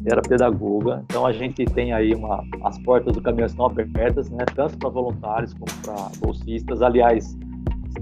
era 0.06 0.22
pedagoga. 0.22 1.02
Então 1.04 1.26
a 1.26 1.32
gente 1.32 1.64
tem 1.64 1.92
aí 1.92 2.14
uma, 2.14 2.44
as 2.64 2.78
portas 2.78 3.14
do 3.14 3.20
caminhão 3.20 3.46
estão 3.46 3.66
abertas, 3.66 4.30
né, 4.30 4.44
tanto 4.54 4.78
para 4.78 4.88
voluntários 4.88 5.54
como 5.54 5.70
para 5.82 6.10
bolsistas. 6.20 6.82
Aliás, 6.82 7.36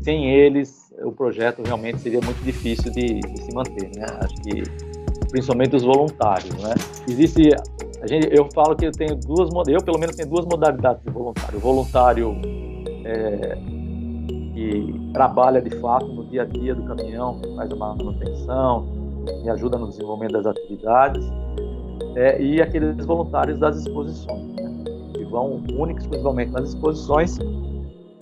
sem 0.03 0.31
eles, 0.31 0.93
o 1.03 1.13
projeto 1.13 1.63
realmente 1.65 2.01
seria 2.01 2.21
muito 2.21 2.43
difícil 2.43 2.91
de, 2.93 3.21
de 3.21 3.43
se 3.43 3.55
manter, 3.55 3.91
né? 3.97 4.07
Acho 4.21 4.35
que 4.43 4.88
principalmente 5.31 5.77
os 5.77 5.85
voluntários, 5.85 6.55
né? 6.63 6.75
Existe, 7.09 7.51
a 8.03 8.07
gente, 8.07 8.29
eu 8.31 8.49
falo 8.55 8.75
que 8.77 8.87
eu 8.87 8.93
tenho 8.93 9.17
duas, 9.17 9.51
eu 9.69 9.83
pelo 9.83 9.99
menos 9.99 10.17
tenho 10.17 10.29
duas 10.29 10.45
modalidades 10.47 11.03
de 11.03 11.11
voluntário. 11.11 11.59
O 11.59 11.61
voluntário 11.61 12.37
é, 13.05 13.59
que 14.55 15.11
trabalha 15.13 15.63
de 15.63 15.71
fato 15.79 16.07
no 16.07 16.25
dia 16.27 16.43
a 16.43 16.45
dia 16.45 16.75
do 16.75 16.83
caminhão, 16.85 17.41
faz 17.57 17.71
uma 17.73 17.95
manutenção, 17.95 18.87
me 19.43 19.51
ajuda 19.51 19.79
no 19.79 19.89
desenvolvimento 19.89 20.33
das 20.33 20.47
atividades, 20.47 21.25
é, 22.17 22.41
e 22.41 22.61
aqueles 22.61 23.05
voluntários 23.05 23.59
das 23.59 23.77
exposições, 23.77 24.47
né? 24.55 24.85
que 25.15 25.25
vão 25.25 25.63
única 25.73 26.01
exclusivamente 26.01 26.53
nas 26.53 26.71
exposições. 26.71 27.39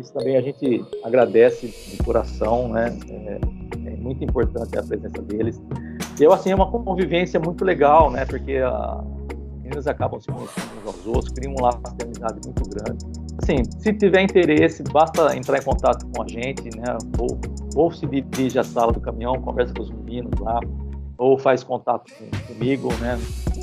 Isso 0.01 0.12
também 0.12 0.37
a 0.37 0.42
gente 0.42 0.85
agradece 1.03 1.69
de 1.69 1.97
coração, 2.05 2.69
né? 2.69 2.97
É, 3.09 3.40
é 3.87 3.97
muito 3.97 4.23
importante 4.23 4.79
a 4.79 4.83
presença 4.83 5.23
deles. 5.23 5.61
Eu, 6.18 6.33
assim, 6.33 6.50
é 6.50 6.55
uma 6.55 6.70
convivência 6.70 7.38
muito 7.38 7.64
legal, 7.64 8.11
né? 8.11 8.24
Porque 8.24 8.57
as 8.57 9.05
meninas 9.62 9.87
acabam 9.87 10.18
se 10.18 10.29
conhecendo 10.29 10.66
uns 10.81 10.87
aos 10.87 11.07
outros, 11.07 11.29
criam 11.31 11.52
um 11.52 11.62
laço 11.62 11.79
de 11.79 12.05
amizade 12.05 12.40
muito 12.44 12.62
grande. 12.70 13.05
Assim, 13.42 13.62
se 13.79 13.92
tiver 13.92 14.22
interesse, 14.22 14.83
basta 14.85 15.37
entrar 15.37 15.59
em 15.59 15.62
contato 15.62 16.07
com 16.07 16.22
a 16.22 16.26
gente, 16.26 16.74
né? 16.76 16.96
Ou, 17.18 17.38
ou 17.74 17.92
se 17.92 18.07
dirige 18.07 18.59
à 18.59 18.64
sala 18.64 18.92
do 18.92 19.00
caminhão, 19.00 19.35
conversa 19.35 19.74
com 19.74 19.83
os 19.83 19.90
meninos 19.90 20.40
lá, 20.40 20.59
ou 21.18 21.38
faz 21.38 21.62
contato 21.62 22.11
com, 22.14 22.55
comigo, 22.55 22.88
né? 22.94 23.18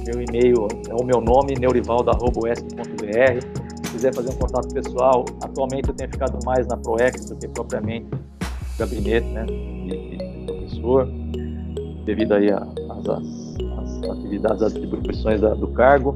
Meu 0.05 0.21
e-mail 0.21 0.67
é 0.89 0.93
o 0.93 1.03
meu 1.03 1.19
nome, 1.19 1.55
neurivaldo.esp.br. 1.59 3.83
Se 3.83 3.91
quiser 3.93 4.13
fazer 4.13 4.29
um 4.29 4.37
contato 4.37 4.71
pessoal, 4.73 5.25
atualmente 5.41 5.89
eu 5.89 5.95
tenho 5.95 6.11
ficado 6.11 6.37
mais 6.45 6.67
na 6.67 6.77
ProEx 6.77 7.25
do 7.25 7.35
que 7.35 7.47
propriamente 7.47 8.05
no 8.11 8.19
gabinete, 8.77 9.25
né? 9.27 9.45
De, 9.45 10.17
de 10.17 10.45
professor 10.45 11.07
devido 12.05 12.33
aí 12.33 12.49
às 12.51 13.09
atividades, 14.09 14.61
às 14.61 14.75
atribuições 14.75 15.41
da, 15.41 15.53
do 15.53 15.67
cargo. 15.67 16.15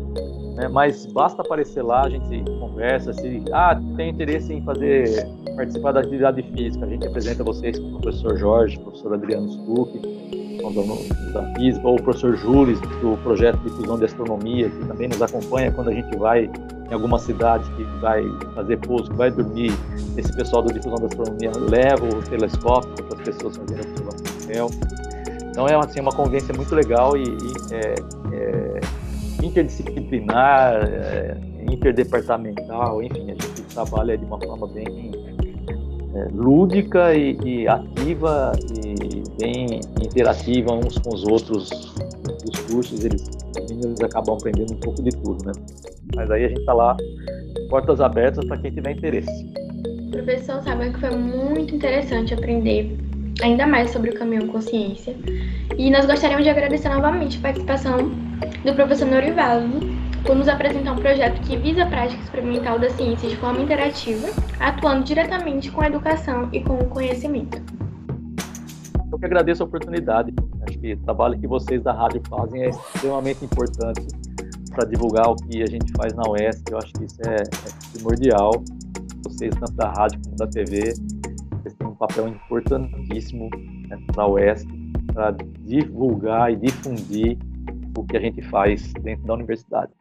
Né? 0.56 0.68
Mas 0.68 1.06
basta 1.06 1.42
aparecer 1.42 1.84
lá, 1.84 2.06
a 2.06 2.10
gente 2.10 2.44
conversa. 2.60 3.14
Se 3.14 3.44
ah, 3.54 3.80
tem 3.96 4.10
interesse 4.10 4.54
em 4.54 4.62
fazer 4.62 5.28
participar 5.56 5.92
da 5.92 6.02
atividade 6.02 6.44
física, 6.44 6.86
a 6.86 6.90
gente 6.90 7.08
apresenta 7.08 7.44
vocês 7.44 7.80
com 7.80 7.88
o 7.96 8.02
professor 8.02 8.38
Jorge, 8.38 8.78
o 8.78 8.82
professor 8.82 9.14
Adriano 9.14 9.52
Stuck, 9.52 10.00
da 11.34 11.54
física, 11.56 11.88
ou 11.88 11.96
o 11.96 12.02
professor 12.02 12.36
Júlio, 12.36 12.80
do 13.02 13.18
projeto 13.24 13.58
de 13.60 13.70
fusão 13.70 13.98
de 13.98 14.06
astronomia, 14.06 14.70
que 14.70 14.86
também 14.86 15.08
nos 15.08 15.22
acompanha 15.22 15.72
quando 15.72 15.90
a 15.90 15.94
gente 15.94 16.16
vai 16.18 16.50
em 16.90 16.94
alguma 16.94 17.20
cidade 17.20 17.70
que 17.72 17.84
vai 18.00 18.24
fazer 18.56 18.78
pouso, 18.78 19.10
que 19.10 19.18
vai 19.18 19.32
dormir. 19.32 19.72
Esse 20.18 20.34
pessoal 20.36 20.64
do 20.64 20.74
difusão 20.74 20.96
da 20.96 21.08
astronomia 21.08 21.52
leva 21.70 22.06
o 22.06 22.22
telescópio 22.24 22.92
para 23.06 23.18
as 23.18 23.24
pessoas 23.24 23.58
fazerem 23.58 23.86
observação 23.86 24.24
do 24.24 24.44
céu. 24.44 24.70
Então 25.58 25.68
é 25.68 25.74
assim, 25.74 26.02
uma 26.02 26.12
convivência 26.12 26.54
muito 26.54 26.76
legal 26.76 27.18
e, 27.18 27.24
e 27.24 27.74
é, 27.74 27.96
é, 28.32 28.80
interdisciplinar, 29.44 30.88
é, 30.88 31.36
interdepartamental, 31.72 33.02
enfim, 33.02 33.24
a 33.24 33.34
gente 33.34 33.64
trabalha 33.74 34.16
de 34.16 34.24
uma 34.24 34.40
forma 34.40 34.68
bem 34.68 35.12
é, 36.14 36.28
lúdica 36.32 37.16
e, 37.16 37.36
e, 37.44 37.68
ativa 37.68 38.52
e 38.86 39.24
bem 39.42 39.82
interativa 40.00 40.74
uns 40.74 41.00
com 41.00 41.16
os 41.16 41.24
outros. 41.24 41.72
Os 41.72 42.60
cursos, 42.72 43.04
eles, 43.04 43.28
meninos 43.68 44.00
acabam 44.02 44.36
aprendendo 44.36 44.74
um 44.74 44.80
pouco 44.80 45.02
de 45.02 45.10
tudo, 45.10 45.44
né? 45.44 45.54
Mas 46.16 46.30
aí 46.30 46.46
a 46.46 46.50
gente 46.50 46.60
está 46.60 46.74
lá, 46.74 46.96
portas 47.68 48.00
abertas 48.00 48.46
para 48.46 48.58
quem 48.58 48.70
tiver 48.70 48.92
interesse. 48.92 49.52
Professor, 50.12 50.62
sabe 50.62 50.92
que 50.92 51.00
foi 51.00 51.18
muito 51.18 51.74
interessante 51.74 52.36
aprender 52.36 53.07
ainda 53.42 53.68
mais 53.68 53.92
sobre 53.92 54.12
o 54.12 54.14
caminhão 54.18 54.48
consciência. 54.48 55.16
E 55.78 55.90
nós 55.92 56.06
gostaríamos 56.06 56.44
de 56.44 56.50
agradecer 56.50 56.90
novamente 56.90 57.38
a 57.38 57.42
participação 57.42 58.10
do 58.64 58.74
professor 58.74 59.08
Norivaldo 59.08 59.80
por 60.24 60.36
nos 60.36 60.48
apresentar 60.48 60.94
um 60.94 60.98
projeto 60.98 61.40
que 61.42 61.56
visa 61.56 61.84
a 61.84 61.88
prática 61.88 62.22
experimental 62.22 62.78
da 62.80 62.90
ciência 62.90 63.30
de 63.30 63.36
forma 63.38 63.62
interativa, 63.62 64.28
atuando 64.60 65.04
diretamente 65.04 65.72
com 65.72 65.82
a 65.82 65.88
educação 65.88 66.50
e 66.52 66.62
com 66.62 66.74
o 66.74 66.86
conhecimento. 66.86 67.62
Eu 69.12 69.18
que 69.18 69.26
agradeço 69.26 69.64
a 69.64 69.66
oportunidade. 69.66 70.34
Acho 70.68 70.78
que 70.80 70.94
o 70.94 70.98
trabalho 70.98 71.40
que 71.40 71.48
vocês 71.48 71.82
da 71.82 71.94
rádio 71.94 72.22
fazem 72.30 72.64
é 72.64 72.70
extremamente 72.70 73.46
importante 73.46 74.06
para 74.72 74.86
divulgar 74.86 75.30
o 75.30 75.36
que 75.36 75.64
a 75.64 75.66
gente 75.66 75.92
faz 75.94 76.14
na 76.14 76.24
UESC. 76.30 76.64
Eu 76.72 76.78
acho 76.78 76.94
que 76.94 77.06
isso 77.06 77.18
é, 77.26 77.36
é 77.36 77.94
primordial. 77.94 78.52
Vocês, 79.24 79.54
tanto 79.56 79.74
da 79.74 79.90
rádio 79.92 80.20
como 80.24 80.36
da 80.36 80.48
TV, 80.48 80.94
papel 81.98 82.28
importantíssimo 82.30 83.50
né, 83.88 83.98
para 84.14 84.24
a 84.24 84.28
para 85.14 85.32
divulgar 85.60 86.52
e 86.52 86.56
difundir 86.56 87.38
o 87.98 88.06
que 88.06 88.18
a 88.18 88.20
gente 88.20 88.42
faz 88.44 88.94
dentro 88.94 89.26
da 89.26 89.34
universidade. 89.34 89.92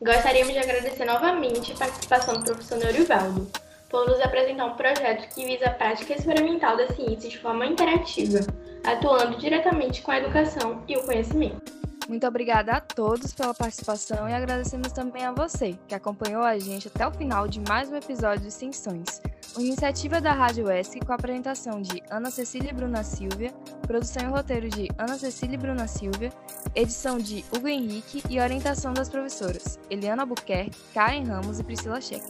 Gostaríamos 0.00 0.52
de 0.52 0.58
agradecer 0.58 1.04
novamente 1.04 1.72
a 1.72 1.76
participação 1.76 2.34
do 2.34 2.42
professor 2.42 2.76
Neurivaldo 2.78 3.46
por 3.88 4.04
nos 4.08 4.20
apresentar 4.20 4.64
um 4.64 4.74
projeto 4.74 5.32
que 5.32 5.44
visa 5.44 5.66
a 5.66 5.70
prática 5.70 6.14
experimental 6.14 6.76
da 6.76 6.88
ciência 6.88 7.28
de 7.28 7.38
forma 7.38 7.66
interativa, 7.66 8.40
atuando 8.84 9.38
diretamente 9.38 10.02
com 10.02 10.10
a 10.10 10.18
educação 10.18 10.82
e 10.88 10.96
o 10.96 11.04
conhecimento. 11.04 11.82
Muito 12.08 12.26
obrigada 12.26 12.72
a 12.72 12.80
todos 12.80 13.32
pela 13.32 13.54
participação 13.54 14.28
e 14.28 14.34
agradecemos 14.34 14.92
também 14.92 15.24
a 15.24 15.32
você, 15.32 15.78
que 15.86 15.94
acompanhou 15.94 16.42
a 16.42 16.58
gente 16.58 16.88
até 16.88 17.06
o 17.06 17.12
final 17.12 17.46
de 17.46 17.60
mais 17.60 17.90
um 17.90 17.96
episódio 17.96 18.42
de 18.42 18.48
Extensões, 18.48 19.22
uma 19.54 19.64
iniciativa 19.64 20.20
da 20.20 20.32
Rádio 20.32 20.70
ESC 20.70 21.00
com 21.00 21.12
a 21.12 21.14
apresentação 21.14 21.80
de 21.80 22.02
Ana 22.10 22.30
Cecília 22.30 22.70
e 22.70 22.74
Bruna 22.74 23.04
Silvia, 23.04 23.52
produção 23.86 24.24
e 24.24 24.30
roteiro 24.30 24.68
de 24.68 24.88
Ana 24.98 25.16
Cecília 25.16 25.54
e 25.54 25.58
Bruna 25.58 25.86
Silvia, 25.86 26.32
edição 26.74 27.18
de 27.18 27.44
Hugo 27.54 27.68
Henrique 27.68 28.22
e 28.28 28.40
orientação 28.40 28.92
das 28.92 29.08
professoras 29.08 29.78
Eliana 29.88 30.26
Buquerque, 30.26 30.76
Karen 30.92 31.24
Ramos 31.24 31.60
e 31.60 31.64
Priscila 31.64 32.00
Scheck. 32.00 32.26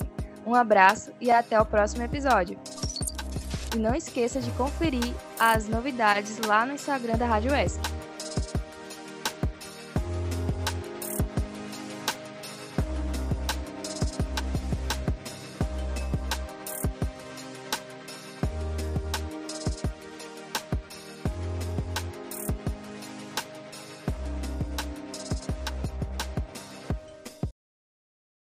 Um 0.47 0.55
abraço 0.55 1.13
e 1.21 1.31
até 1.31 1.59
o 1.61 1.65
próximo 1.65 2.03
episódio. 2.03 2.59
E 3.75 3.79
não 3.79 3.95
esqueça 3.95 4.41
de 4.41 4.51
conferir 4.53 5.15
as 5.39 5.69
novidades 5.69 6.39
lá 6.47 6.67
no 6.67 6.75
Instagram 6.75 7.17
da 7.17 7.27
Rádio 7.27 7.55
ESC 7.55 7.92